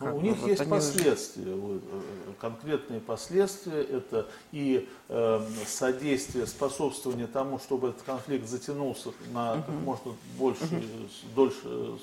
Ну, 0.00 0.16
у 0.16 0.20
них 0.22 0.36
вот 0.38 0.48
есть 0.48 0.66
последствия, 0.66 1.52
уже... 1.52 1.80
Э, 1.92 2.00
конкретные 2.40 3.00
последствия. 3.00 3.82
Это 3.82 4.28
и 4.50 4.88
э, 5.10 5.46
содействие, 5.66 6.46
способствование 6.46 7.26
тому, 7.26 7.58
чтобы 7.58 7.88
этот 7.90 8.02
конфликт 8.02 8.48
затянулся 8.48 9.10
на 9.34 9.54
угу. 9.54 9.62
как 9.62 9.74
можно 9.74 10.12
больше, 10.38 10.64
угу. 10.64 11.34
дольше 11.36 11.60
э, 11.64 11.96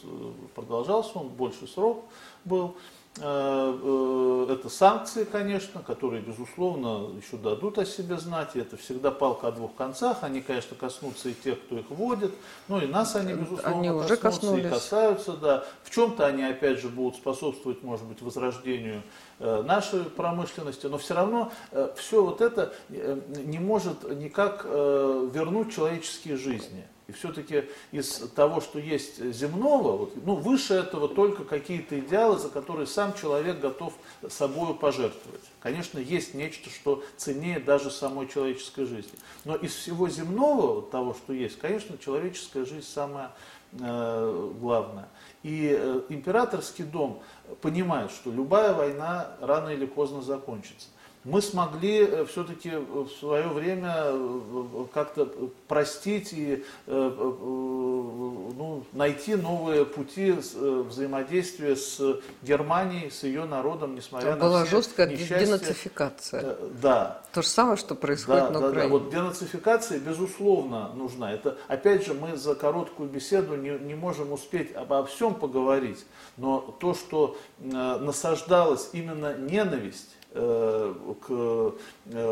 продолжался, 0.54 1.18
он 1.18 1.30
больше 1.30 1.66
срок 1.66 2.06
был. 2.46 2.68
Э, 2.68 2.72
э, 2.72 2.97
это 3.20 4.70
санкции, 4.70 5.24
конечно, 5.24 5.82
которые, 5.82 6.22
безусловно, 6.22 7.16
еще 7.18 7.38
дадут 7.38 7.78
о 7.78 7.86
себе 7.86 8.18
знать. 8.18 8.50
И 8.56 8.60
это 8.60 8.78
всегда 8.78 9.12
палка 9.12 9.48
о 9.48 9.52
двух 9.52 9.76
концах. 9.76 10.20
Они, 10.22 10.42
конечно, 10.42 10.76
коснутся 10.76 11.30
и 11.30 11.34
тех, 11.34 11.60
кто 11.64 11.78
их 11.78 11.90
вводит. 11.90 12.34
Ну 12.68 12.80
и 12.80 12.88
нас 12.88 13.16
они, 13.16 13.34
безусловно, 13.34 13.78
они 13.78 13.92
уже 13.92 14.18
коснулись. 14.18 14.66
и 14.66 14.70
касаются. 14.70 15.34
Да. 15.34 15.66
В 15.84 15.90
чем-то 15.90 16.26
они, 16.26 16.44
опять 16.44 16.80
же, 16.80 16.90
будут 16.90 17.16
способствовать, 17.16 17.84
может 17.84 18.06
быть, 18.06 18.22
возрождению 18.22 19.04
э, 19.40 19.64
нашей 19.64 20.04
промышленности. 20.04 20.86
Но 20.88 20.98
все 20.98 21.14
равно 21.14 21.52
все 21.96 22.24
вот 22.24 22.42
это 22.42 22.74
не 22.90 23.60
может 23.60 24.04
никак 24.18 24.66
вернуть 24.66 25.74
человеческие 25.74 26.38
жизни. 26.38 26.88
И 27.08 27.14
все-таки 27.14 27.64
из 27.94 28.18
того, 28.36 28.60
что 28.60 28.80
есть 28.80 29.24
земного, 29.32 29.96
вот, 29.96 30.26
ну, 30.26 30.36
выше 30.36 30.74
этого 30.74 31.08
только 31.08 31.46
какие-то 31.46 31.98
идеалы, 32.00 32.38
за 32.38 32.50
которые 32.50 32.86
сам 32.86 33.14
человек 33.14 33.62
готов 33.62 33.94
собой 34.30 34.74
пожертвовать. 34.74 35.42
Конечно, 35.62 36.00
есть 36.00 36.34
нечто, 36.34 36.70
что 36.70 37.02
ценнее 37.16 37.62
даже 37.62 37.92
самой 37.92 38.28
человеческой 38.28 38.86
жизни. 38.86 39.18
Но 39.46 39.56
из 39.56 39.74
всего 39.74 40.10
земного, 40.10 40.76
вот 40.76 40.92
того, 40.92 41.14
что 41.14 41.32
есть, 41.32 41.58
конечно, 41.60 41.98
человеческая 41.98 42.66
жизнь 42.66 42.86
самая 42.86 43.32
э, 43.72 44.52
главная. 44.60 45.08
И 45.44 45.78
э, 45.80 46.02
императорский 46.10 46.84
дом 46.84 47.22
понимает, 47.62 48.12
что 48.12 48.32
любая 48.32 48.74
война 48.74 49.38
рано 49.40 49.70
или 49.70 49.86
поздно 49.86 50.22
закончится 50.22 50.90
мы 51.28 51.42
смогли 51.42 52.00
э, 52.00 52.26
все-таки 52.26 52.72
в 52.72 53.10
свое 53.20 53.48
время 53.50 53.94
э, 53.98 54.86
как-то 54.94 55.26
простить 55.68 56.32
и 56.32 56.64
э, 56.88 57.12
ну, 57.20 58.84
найти 58.94 59.36
новые 59.36 59.86
пути 59.86 60.32
взаимодействия 60.32 61.76
с 61.76 62.02
Германией, 62.42 63.12
с 63.12 63.24
ее 63.24 63.44
народом, 63.44 63.96
несмотря 63.96 64.32
Там 64.32 64.40
на 64.40 64.46
была 64.46 64.66
все 64.66 64.78
жесткая 64.78 65.08
несчастья. 65.08 65.46
денацификация. 65.46 66.58
Да. 66.82 67.22
То 67.34 67.42
же 67.42 67.48
самое, 67.50 67.76
что 67.76 67.96
происходит 67.96 68.46
да, 68.46 68.52
на 68.52 68.60
да, 68.62 68.68
Украине. 68.70 68.90
Да. 68.90 68.98
Вот 68.98 69.10
денацификация, 69.12 70.00
безусловно, 70.00 70.94
нужна. 70.96 71.34
Это, 71.34 71.58
опять 71.68 72.06
же, 72.06 72.14
мы 72.14 72.38
за 72.38 72.56
короткую 72.56 73.10
беседу 73.10 73.56
не, 73.58 73.72
не 73.72 73.96
можем 73.96 74.32
успеть 74.32 74.74
обо 74.74 75.06
всем 75.06 75.36
поговорить, 75.36 76.06
но 76.38 76.76
то, 76.80 76.94
что 76.94 77.38
э, 77.60 77.68
насаждалась 77.70 78.90
именно 78.94 79.38
ненависть, 79.38 80.17
Э, 80.17 80.17
к 80.38 81.30
э, 81.30 81.72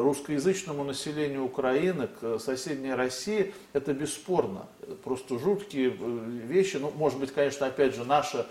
русскоязычному 0.01 0.83
населению 0.83 1.45
Украины, 1.45 2.07
к 2.07 2.39
соседней 2.39 2.93
России, 2.93 3.53
это 3.73 3.93
бесспорно. 3.93 4.67
Просто 5.03 5.39
жуткие 5.39 5.89
э, 5.89 6.19
вещи. 6.47 6.77
Ну, 6.77 6.91
может 6.95 7.19
быть, 7.19 7.31
конечно, 7.31 7.67
опять 7.67 7.95
же, 7.95 8.03
наша, 8.03 8.45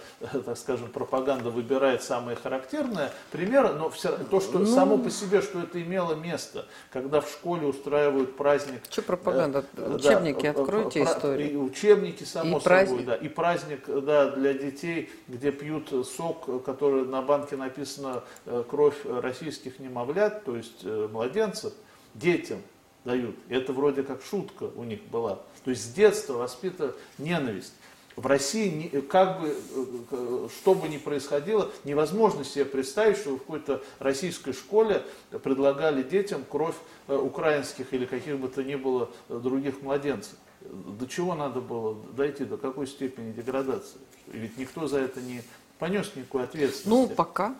так 0.44 0.58
скажем, 0.58 0.88
пропаганда 0.88 1.50
выбирает 1.50 2.02
самые 2.02 2.36
характерные 2.36 3.10
примеры, 3.30 3.72
но 3.74 3.90
все, 3.90 4.16
то, 4.30 4.40
что 4.40 4.58
ну, 4.58 4.66
само 4.66 4.98
по 4.98 5.10
себе, 5.10 5.42
что 5.42 5.60
это 5.60 5.80
имело 5.80 6.14
место, 6.14 6.66
когда 6.90 7.20
в 7.20 7.28
школе 7.28 7.66
устраивают 7.66 8.36
праздник. 8.36 8.82
Что 8.90 9.02
пропаганда? 9.02 9.64
Учебники 9.76 10.42
да, 10.42 10.50
откройте 10.50 11.04
про, 11.04 11.12
истории. 11.12 11.56
Учебники, 11.56 12.24
само 12.24 12.58
и 12.58 12.60
собой, 12.60 12.62
праздник. 12.62 13.06
да. 13.06 13.14
И 13.16 13.28
праздник 13.28 13.84
да, 13.86 14.30
для 14.30 14.54
детей, 14.54 15.10
где 15.28 15.52
пьют 15.52 15.90
сок, 16.06 16.64
который 16.64 17.04
на 17.04 17.22
банке 17.22 17.56
написано 17.56 18.22
кровь 18.68 18.96
российских 19.04 19.78
немовлят, 19.78 20.44
то 20.44 20.56
есть 20.56 20.80
э, 20.84 21.08
младенцев, 21.10 21.72
детям 22.14 22.58
дают. 23.04 23.36
И 23.48 23.54
это 23.54 23.72
вроде 23.72 24.02
как 24.02 24.22
шутка 24.22 24.64
у 24.76 24.84
них 24.84 25.02
была. 25.04 25.40
То 25.64 25.70
есть 25.70 25.84
с 25.84 25.92
детства 25.92 26.34
воспитана 26.34 26.92
ненависть. 27.18 27.72
В 28.16 28.26
России, 28.26 28.88
как 29.08 29.40
бы, 29.40 29.48
э, 29.48 29.84
э, 30.12 30.48
что 30.60 30.74
бы 30.74 30.88
ни 30.88 30.98
происходило, 30.98 31.70
невозможно 31.82 32.44
себе 32.44 32.64
представить, 32.64 33.16
что 33.16 33.36
в 33.36 33.38
какой-то 33.38 33.82
российской 33.98 34.52
школе 34.52 35.02
предлагали 35.42 36.02
детям 36.02 36.44
кровь 36.48 36.76
украинских 37.08 37.92
или 37.92 38.06
каких 38.06 38.38
бы 38.38 38.48
то 38.48 38.62
ни 38.62 38.76
было 38.76 39.10
других 39.28 39.82
младенцев. 39.82 40.36
До 40.60 41.06
чего 41.06 41.34
надо 41.34 41.60
было 41.60 41.96
дойти, 42.16 42.44
до 42.44 42.56
какой 42.56 42.86
степени 42.86 43.32
деградации? 43.32 43.98
Ведь 44.28 44.56
никто 44.56 44.86
за 44.86 45.00
это 45.00 45.20
не 45.20 45.42
понес 45.78 46.12
никакой 46.14 46.44
ответственности. 46.44 46.88
Ну, 46.88 47.08
пока. 47.08 47.54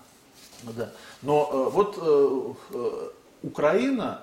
Да. 0.63 0.93
Но 1.23 1.51
э, 1.53 1.71
вот 1.71 1.99
э, 2.01 2.55
э, 2.75 3.09
Украина 3.43 4.23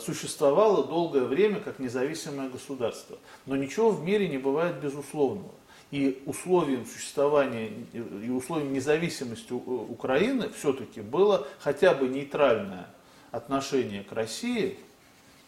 существовала 0.00 0.84
долгое 0.84 1.24
время 1.24 1.60
как 1.60 1.78
независимое 1.78 2.48
государство. 2.48 3.18
Но 3.46 3.56
ничего 3.56 3.90
в 3.90 4.02
мире 4.02 4.28
не 4.28 4.38
бывает 4.38 4.80
безусловного. 4.80 5.52
И 5.90 6.22
условием 6.26 6.84
существования 6.84 7.70
и 7.92 8.28
условием 8.28 8.72
независимости 8.72 9.52
Украины 9.52 10.50
все-таки 10.50 11.00
было 11.00 11.46
хотя 11.60 11.94
бы 11.94 12.08
нейтральное 12.08 12.88
отношение 13.30 14.04
к 14.04 14.12
России 14.12 14.78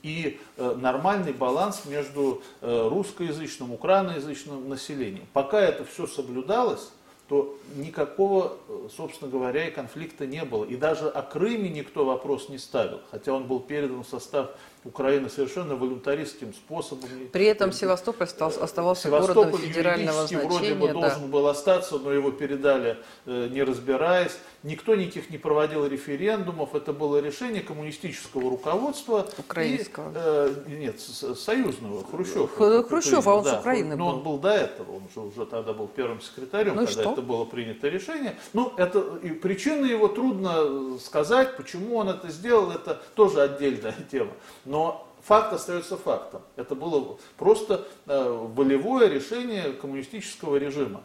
и 0.02 0.40
нормальный 0.56 1.34
баланс 1.34 1.82
между 1.84 2.42
русскоязычным, 2.62 3.72
украиноязычным 3.72 4.66
населением. 4.66 5.26
Пока 5.34 5.60
это 5.60 5.84
все 5.84 6.06
соблюдалось, 6.06 6.90
то 7.30 7.56
никакого, 7.76 8.56
собственно 8.96 9.30
говоря, 9.30 9.68
и 9.68 9.70
конфликта 9.70 10.26
не 10.26 10.44
было. 10.44 10.64
И 10.64 10.74
даже 10.74 11.08
о 11.08 11.22
Крыме 11.22 11.68
никто 11.68 12.04
вопрос 12.04 12.48
не 12.48 12.58
ставил, 12.58 13.02
хотя 13.12 13.32
он 13.32 13.44
был 13.44 13.60
передан 13.60 14.02
в 14.02 14.08
состав 14.08 14.50
Украины 14.84 15.28
совершенно 15.28 15.76
волюнтаристским 15.76 16.54
способом. 16.54 17.08
При 17.32 17.44
этом 17.44 17.70
Севастополь 17.70 18.26
стал, 18.26 18.52
оставался 18.60 19.08
Севастополь 19.08 19.44
городом 19.44 19.60
федерального 19.60 20.26
значения. 20.26 20.48
вроде 20.48 20.74
бы 20.74 20.86
да. 20.88 20.92
должен 20.94 21.30
был 21.30 21.46
остаться, 21.48 21.98
но 21.98 22.10
его 22.12 22.30
передали, 22.30 22.96
э, 23.26 23.48
не 23.52 23.62
разбираясь. 23.62 24.38
Никто 24.62 24.94
никаких 24.94 25.28
не 25.28 25.36
проводил 25.36 25.86
референдумов. 25.86 26.74
Это 26.74 26.94
было 26.94 27.20
решение 27.20 27.62
коммунистического 27.62 28.48
руководства. 28.50 29.28
Украинского. 29.38 30.08
И, 30.08 30.72
э, 30.72 30.78
нет, 30.78 30.98
союзного, 30.98 32.02
Хрущев. 32.04 32.50
Хрущев, 32.54 33.26
а 33.26 33.34
он 33.34 33.44
да, 33.44 33.56
с 33.56 33.60
Украины 33.60 33.96
Но 33.96 34.06
был. 34.06 34.16
он 34.16 34.22
был 34.22 34.38
до 34.38 34.52
этого, 34.52 34.96
он 34.96 35.02
же 35.14 35.20
уже 35.20 35.44
тогда 35.44 35.74
был 35.74 35.88
первым 35.88 36.22
секретарем, 36.22 36.76
ну 36.76 36.86
когда 36.86 37.12
это 37.12 37.19
было 37.20 37.44
принято 37.44 37.88
решение. 37.88 38.36
Ну, 38.52 38.72
это, 38.76 39.18
и 39.22 39.30
причины 39.30 39.86
его 39.86 40.08
трудно 40.08 40.98
сказать, 40.98 41.56
почему 41.56 41.96
он 41.96 42.08
это 42.08 42.28
сделал, 42.28 42.70
это 42.70 43.00
тоже 43.14 43.42
отдельная 43.42 43.96
тема. 44.10 44.32
Но 44.64 45.06
факт 45.22 45.52
остается 45.52 45.96
фактом. 45.96 46.42
Это 46.56 46.74
было 46.74 47.18
просто 47.36 47.86
э, 48.06 48.48
волевое 48.54 49.08
решение 49.08 49.72
коммунистического 49.72 50.56
режима. 50.56 51.02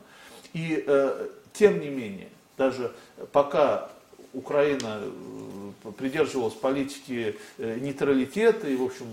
И 0.53 0.83
э, 0.85 1.29
тем 1.53 1.79
не 1.79 1.89
менее, 1.89 2.29
даже 2.57 2.93
пока 3.31 3.89
Украина 4.35 5.01
э, 5.01 5.91
придерживалась 5.97 6.53
политики 6.53 7.37
э, 7.57 7.79
нейтралитета 7.79 8.67
и, 8.67 8.75
в 8.75 8.83
общем, 8.83 9.05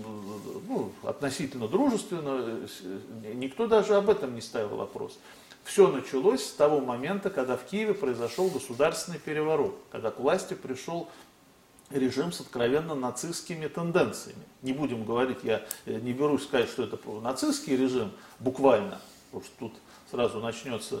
ну, 0.67 0.91
относительно 1.03 1.67
дружественно, 1.67 2.59
э, 3.23 3.33
никто 3.33 3.67
даже 3.67 3.95
об 3.95 4.09
этом 4.09 4.35
не 4.35 4.41
ставил 4.41 4.75
вопрос. 4.75 5.17
Все 5.63 5.87
началось 5.87 6.43
с 6.45 6.51
того 6.51 6.81
момента, 6.81 7.29
когда 7.29 7.55
в 7.55 7.63
Киеве 7.65 7.93
произошел 7.93 8.49
государственный 8.49 9.19
переворот, 9.19 9.77
когда 9.91 10.11
к 10.11 10.19
власти 10.19 10.53
пришел 10.53 11.09
режим 11.89 12.31
с 12.31 12.41
откровенно 12.41 12.95
нацистскими 12.95 13.67
тенденциями. 13.67 14.43
Не 14.61 14.73
будем 14.73 15.05
говорить, 15.05 15.39
я 15.43 15.65
не 15.85 16.13
берусь 16.13 16.43
сказать, 16.43 16.69
что 16.69 16.83
это 16.83 16.97
нацистский 17.21 17.77
режим 17.77 18.11
буквально, 18.39 18.99
потому 19.27 19.43
что 19.45 19.53
тут 19.59 19.73
сразу 20.11 20.39
начнется 20.39 20.95
э, 20.95 20.99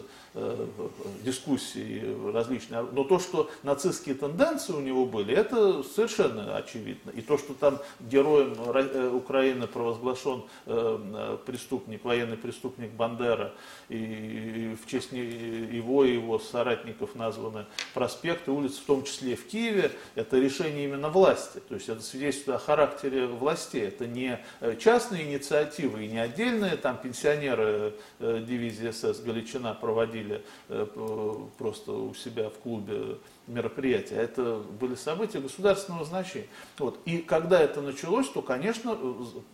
дискуссии 1.23 2.03
различные. 2.33 2.81
Но 2.91 3.03
то, 3.03 3.19
что 3.19 3.51
нацистские 3.61 4.15
тенденции 4.15 4.73
у 4.73 4.79
него 4.79 5.05
были, 5.05 5.35
это 5.35 5.83
совершенно 5.83 6.55
очевидно. 6.55 7.11
И 7.11 7.21
то, 7.21 7.37
что 7.37 7.53
там 7.53 7.79
героем 7.99 8.55
э, 8.57 9.09
Украины 9.09 9.67
провозглашен 9.67 10.43
э, 10.65 11.37
преступник, 11.45 12.03
военный 12.03 12.37
преступник 12.37 12.91
Бандера, 12.91 13.53
и 13.89 14.75
в 14.81 14.89
честь 14.89 15.11
его 15.11 16.03
и 16.03 16.13
его 16.13 16.39
соратников 16.39 17.13
названы 17.13 17.65
проспекты, 17.93 18.51
улицы, 18.51 18.81
в 18.81 18.85
том 18.85 19.03
числе 19.03 19.35
в 19.35 19.45
Киеве, 19.45 19.91
это 20.15 20.39
решение 20.39 20.85
именно 20.85 21.09
власти. 21.09 21.61
То 21.69 21.75
есть 21.75 21.89
это 21.89 22.01
свидетельствует 22.01 22.57
о 22.57 22.59
характере 22.59 23.27
властей. 23.27 23.83
Это 23.83 24.07
не 24.07 24.43
частные 24.79 25.25
инициативы 25.25 26.05
и 26.05 26.07
не 26.07 26.17
отдельные 26.17 26.75
там 26.77 26.97
пенсионеры 26.97 27.93
дивизии 28.19 28.89
СС 28.89 29.19
Галичина 29.19 29.73
проводили 29.73 30.22
э, 30.69 31.47
просто 31.57 31.91
у 31.91 32.13
себя 32.13 32.49
в 32.49 32.57
клубе 32.59 33.17
мероприятия. 33.47 34.15
Это 34.15 34.61
были 34.79 34.95
события 34.95 35.39
государственного 35.39 36.05
значения. 36.05 36.47
Вот. 36.77 36.99
И 37.05 37.17
когда 37.17 37.59
это 37.59 37.81
началось, 37.81 38.29
то, 38.29 38.41
конечно, 38.41 38.97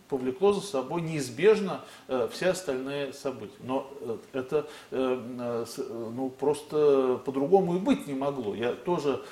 повлекло 0.08 0.52
за 0.52 0.60
собой 0.60 1.02
неизбежно 1.02 1.80
э, 2.08 2.28
все 2.32 2.50
остальные 2.50 3.12
события. 3.12 3.54
Но 3.60 3.90
э, 4.00 4.16
это 4.32 4.66
э, 4.90 5.66
ну, 5.88 6.30
просто 6.30 7.20
по-другому 7.24 7.76
и 7.76 7.78
быть 7.78 8.06
не 8.06 8.14
могло. 8.14 8.54
Я 8.54 8.72
тоже 8.72 9.22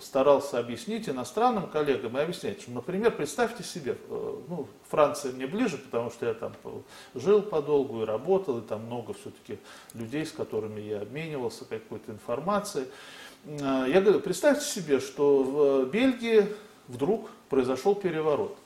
старался 0.00 0.58
объяснить 0.58 1.06
иностранным 1.06 1.66
коллегам 1.66 2.16
и 2.16 2.20
объяснять, 2.20 2.62
что, 2.62 2.70
например, 2.70 3.10
представьте 3.10 3.62
себе, 3.62 3.98
ну, 4.08 4.66
Франция 4.88 5.32
мне 5.32 5.46
ближе, 5.46 5.76
потому 5.76 6.10
что 6.10 6.24
я 6.26 6.32
там 6.32 6.52
жил 7.14 7.42
подолгу 7.42 8.02
и 8.02 8.06
работал, 8.06 8.58
и 8.58 8.62
там 8.62 8.86
много 8.86 9.12
все-таки 9.12 9.58
людей, 9.92 10.24
с 10.24 10.32
которыми 10.32 10.80
я 10.80 11.02
обменивался 11.02 11.66
какой-то 11.66 12.12
информацией 12.12 12.61
информации. 12.62 12.86
Э, 13.44 13.86
я 13.88 14.00
говорю, 14.00 14.20
представьте 14.20 14.64
себе, 14.64 15.00
что 15.00 15.42
в 15.42 15.90
Бельгии 15.90 16.46
вдруг 16.88 17.30
произошел 17.48 17.94
переворот. 17.94 18.56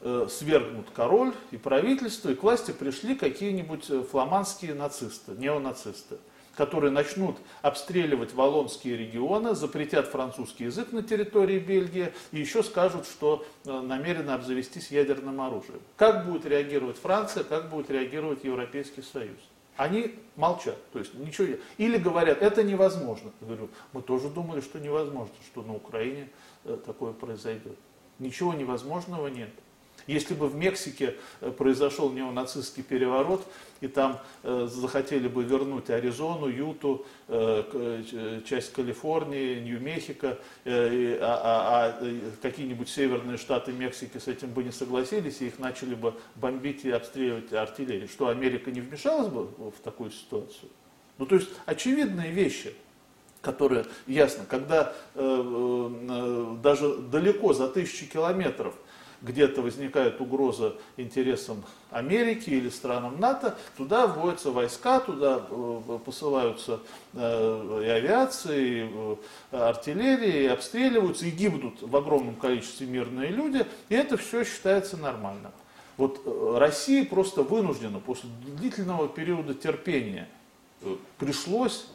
Э, 0.00 0.26
свергнут 0.30 0.86
король 0.94 1.32
и 1.50 1.56
правительство, 1.56 2.30
и 2.30 2.34
к 2.34 2.42
власти 2.42 2.72
пришли 2.72 3.14
какие-нибудь 3.14 4.08
фламандские 4.10 4.74
нацисты, 4.74 5.32
неонацисты. 5.32 6.16
которые 6.54 6.90
начнут 6.90 7.38
обстреливать 7.62 8.34
валлонские 8.34 8.98
регионы, 8.98 9.54
запретят 9.54 10.08
французский 10.08 10.64
язык 10.64 10.92
на 10.92 11.02
территории 11.02 11.58
Бельгии 11.58 12.12
и 12.30 12.40
еще 12.40 12.62
скажут, 12.62 13.06
что 13.06 13.46
э, 13.64 13.80
намерены 13.80 14.32
обзавестись 14.32 14.90
ядерным 14.90 15.40
оружием. 15.40 15.80
Как 15.96 16.26
будет 16.26 16.44
реагировать 16.44 16.98
Франция, 16.98 17.44
как 17.44 17.70
будет 17.70 17.88
реагировать 17.88 18.44
Европейский 18.44 19.00
Союз? 19.00 19.38
Они 19.76 20.14
молчат, 20.36 20.76
то 20.92 20.98
есть 20.98 21.14
ничего. 21.14 21.56
Или 21.78 21.96
говорят, 21.96 22.42
это 22.42 22.62
невозможно. 22.62 23.32
Я 23.40 23.46
говорю, 23.46 23.68
мы 23.92 24.02
тоже 24.02 24.28
думали, 24.28 24.60
что 24.60 24.78
невозможно, 24.78 25.34
что 25.46 25.62
на 25.62 25.74
Украине 25.74 26.28
э, 26.64 26.78
такое 26.84 27.12
произойдет. 27.12 27.76
Ничего 28.18 28.52
невозможного 28.52 29.28
нет. 29.28 29.50
Если 30.06 30.34
бы 30.34 30.48
в 30.48 30.54
Мексике 30.54 31.16
э, 31.40 31.50
произошел 31.50 32.10
неонацистский 32.10 32.82
переворот, 32.82 33.46
и 33.80 33.88
там 33.88 34.20
э, 34.42 34.68
захотели 34.70 35.28
бы 35.28 35.42
вернуть 35.42 35.90
Аризону, 35.90 36.48
Юту, 36.48 37.04
э, 37.28 38.42
часть 38.46 38.72
Калифорнии, 38.72 39.60
Нью-Мехико, 39.60 40.38
а, 40.64 41.20
а, 41.20 41.98
а 42.00 42.30
какие-нибудь 42.40 42.88
северные 42.88 43.38
штаты 43.38 43.72
Мексики 43.72 44.18
с 44.18 44.28
этим 44.28 44.50
бы 44.50 44.62
не 44.62 44.72
согласились, 44.72 45.40
и 45.40 45.46
их 45.46 45.58
начали 45.58 45.94
бы 45.94 46.14
бомбить 46.36 46.84
и 46.84 46.90
обстреливать 46.90 47.52
артиллерией. 47.52 48.08
Что, 48.08 48.28
Америка 48.28 48.70
не 48.70 48.80
вмешалась 48.80 49.28
бы 49.28 49.44
в 49.44 49.80
такую 49.82 50.10
ситуацию? 50.10 50.70
Ну, 51.18 51.26
то 51.26 51.36
есть, 51.36 51.48
очевидные 51.66 52.30
вещи 52.30 52.74
которые 53.42 53.84
ясно, 54.06 54.44
когда 54.48 54.94
э, 55.14 55.20
э, 55.20 56.56
даже 56.62 56.96
далеко 56.96 57.52
за 57.52 57.68
тысячи 57.68 58.06
километров 58.06 58.74
где-то 59.22 59.62
возникает 59.62 60.20
угроза 60.20 60.74
интересам 60.96 61.62
Америки 61.90 62.50
или 62.50 62.68
странам 62.68 63.20
НАТО, 63.20 63.56
туда 63.76 64.06
вводятся 64.06 64.50
войска, 64.50 65.00
туда 65.00 65.46
э, 65.48 65.98
посылаются 66.04 66.80
э, 67.14 67.82
и 67.84 67.88
авиация, 67.88 68.58
и 68.58 68.90
э, 68.90 69.16
артиллерия, 69.52 70.44
и 70.44 70.46
обстреливаются, 70.46 71.26
и 71.26 71.30
гибнут 71.30 71.80
в 71.80 71.96
огромном 71.96 72.34
количестве 72.34 72.86
мирные 72.86 73.30
люди, 73.30 73.64
и 73.88 73.94
это 73.94 74.16
все 74.16 74.44
считается 74.44 74.96
нормальным. 74.96 75.52
Вот 75.96 76.20
Россия 76.58 77.04
просто 77.04 77.42
вынуждена 77.42 78.00
после 78.00 78.28
длительного 78.56 79.08
периода 79.08 79.54
терпения 79.54 80.28
пришлось 81.18 81.86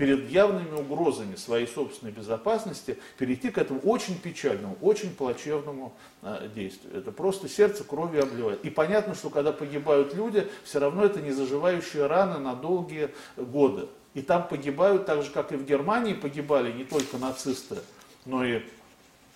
перед 0.00 0.30
явными 0.30 0.80
угрозами 0.80 1.36
своей 1.36 1.66
собственной 1.66 2.10
безопасности 2.10 2.96
перейти 3.18 3.50
к 3.50 3.58
этому 3.58 3.80
очень 3.80 4.18
печальному, 4.18 4.78
очень 4.80 5.14
плачевному 5.14 5.92
э, 6.22 6.48
действию. 6.54 6.96
Это 6.96 7.12
просто 7.12 7.50
сердце 7.50 7.84
кровью 7.84 8.22
обливает. 8.22 8.64
И 8.64 8.70
понятно, 8.70 9.14
что 9.14 9.28
когда 9.28 9.52
погибают 9.52 10.14
люди, 10.14 10.48
все 10.64 10.78
равно 10.78 11.04
это 11.04 11.20
не 11.20 11.32
заживающие 11.32 12.06
раны 12.06 12.38
на 12.38 12.54
долгие 12.54 13.10
годы. 13.36 13.88
И 14.14 14.22
там 14.22 14.48
погибают, 14.48 15.04
так 15.04 15.22
же 15.22 15.30
как 15.30 15.52
и 15.52 15.56
в 15.56 15.66
Германии 15.66 16.14
погибали 16.14 16.72
не 16.72 16.84
только 16.84 17.18
нацисты, 17.18 17.76
но 18.24 18.42
и 18.42 18.62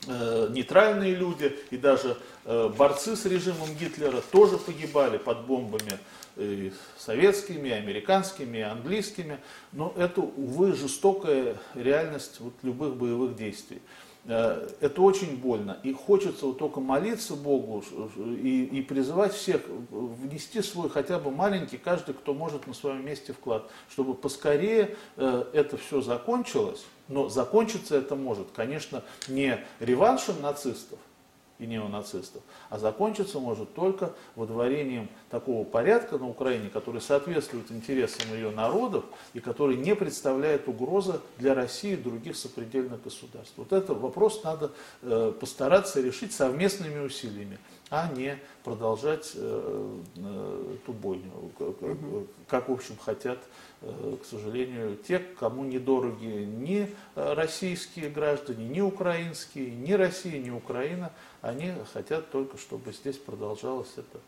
э, 0.06 0.48
нейтральные 0.50 1.14
люди, 1.14 1.54
и 1.72 1.76
даже 1.76 2.16
э, 2.46 2.72
борцы 2.74 3.16
с 3.16 3.26
режимом 3.26 3.68
Гитлера 3.78 4.22
тоже 4.32 4.56
погибали 4.56 5.18
под 5.18 5.44
бомбами 5.44 5.98
советскими, 6.98 7.70
американскими, 7.70 8.60
английскими. 8.60 9.38
Но 9.72 9.92
это, 9.96 10.20
увы, 10.20 10.72
жестокая 10.72 11.56
реальность 11.74 12.40
вот 12.40 12.54
любых 12.62 12.96
боевых 12.96 13.36
действий. 13.36 13.80
Э, 14.26 14.68
это 14.80 15.02
очень 15.02 15.36
больно. 15.36 15.78
И 15.82 15.92
хочется 15.92 16.46
вот 16.46 16.58
только 16.58 16.80
молиться 16.80 17.34
Богу 17.34 17.84
и, 18.16 18.64
и 18.64 18.82
призывать 18.82 19.34
всех 19.34 19.62
внести 19.90 20.62
свой 20.62 20.88
хотя 20.88 21.18
бы 21.18 21.30
маленький, 21.30 21.76
каждый, 21.76 22.14
кто 22.14 22.32
может 22.34 22.66
на 22.66 22.74
своем 22.74 23.04
месте 23.04 23.32
вклад, 23.32 23.70
чтобы 23.90 24.14
поскорее 24.14 24.96
э, 25.16 25.44
это 25.52 25.76
все 25.76 26.00
закончилось. 26.00 26.84
Но 27.08 27.28
закончиться 27.28 27.96
это 27.96 28.16
может, 28.16 28.48
конечно, 28.54 29.04
не 29.28 29.62
реваншем 29.78 30.40
нацистов, 30.40 30.98
и 31.58 31.66
неонацистов. 31.66 32.42
А 32.68 32.78
закончиться 32.78 33.38
может 33.38 33.74
только 33.74 34.12
водворением 34.34 35.08
такого 35.30 35.64
порядка 35.64 36.18
на 36.18 36.28
Украине, 36.28 36.68
который 36.68 37.00
соответствует 37.00 37.70
интересам 37.70 38.32
ее 38.34 38.50
народов 38.50 39.04
и 39.34 39.40
который 39.40 39.76
не 39.76 39.94
представляет 39.94 40.68
угрозы 40.68 41.20
для 41.38 41.54
России 41.54 41.92
и 41.92 41.96
других 41.96 42.36
сопредельных 42.36 43.02
государств. 43.02 43.54
Вот 43.56 43.72
этот 43.72 43.98
вопрос 43.98 44.42
надо 44.42 44.72
э, 45.02 45.32
постараться 45.38 46.00
решить 46.00 46.32
совместными 46.32 46.98
усилиями, 47.04 47.58
а 47.90 48.10
не 48.12 48.38
продолжать 48.64 49.32
э, 49.34 49.98
э, 50.16 50.76
ту 50.86 50.92
бойню, 50.92 51.30
как, 51.58 51.76
как, 52.48 52.68
в 52.68 52.72
общем, 52.72 52.96
хотят 52.96 53.38
к 54.22 54.24
сожалению, 54.24 54.96
те, 54.96 55.18
кому 55.18 55.64
недороги 55.64 56.44
ни 56.44 56.94
российские 57.14 58.08
граждане, 58.10 58.66
ни 58.66 58.80
украинские, 58.80 59.70
ни 59.70 59.92
Россия, 59.92 60.40
ни 60.40 60.50
Украина, 60.50 61.12
они 61.42 61.72
хотят 61.92 62.30
только, 62.30 62.56
чтобы 62.56 62.92
здесь 62.92 63.18
продолжалась 63.18 63.92
эта 63.96 64.18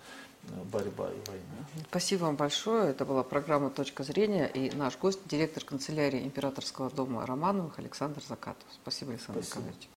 э, 0.49 0.63
борьба 0.71 1.09
и 1.09 1.29
война. 1.29 1.67
Спасибо 1.89 2.25
вам 2.25 2.37
большое. 2.37 2.91
Это 2.91 3.05
была 3.05 3.23
программа 3.23 3.71
«Точка 3.71 4.03
зрения» 4.03 4.47
и 4.47 4.75
наш 4.77 4.99
гость, 4.99 5.21
директор 5.27 5.65
канцелярии 5.65 6.23
Императорского 6.23 6.91
дома 6.91 7.25
Романовых 7.25 7.79
Александр 7.79 8.23
Закатов. 8.29 8.69
Спасибо, 8.83 9.13
Александр 9.13 9.43
Спасибо. 9.43 9.61
Николаевич. 9.61 9.89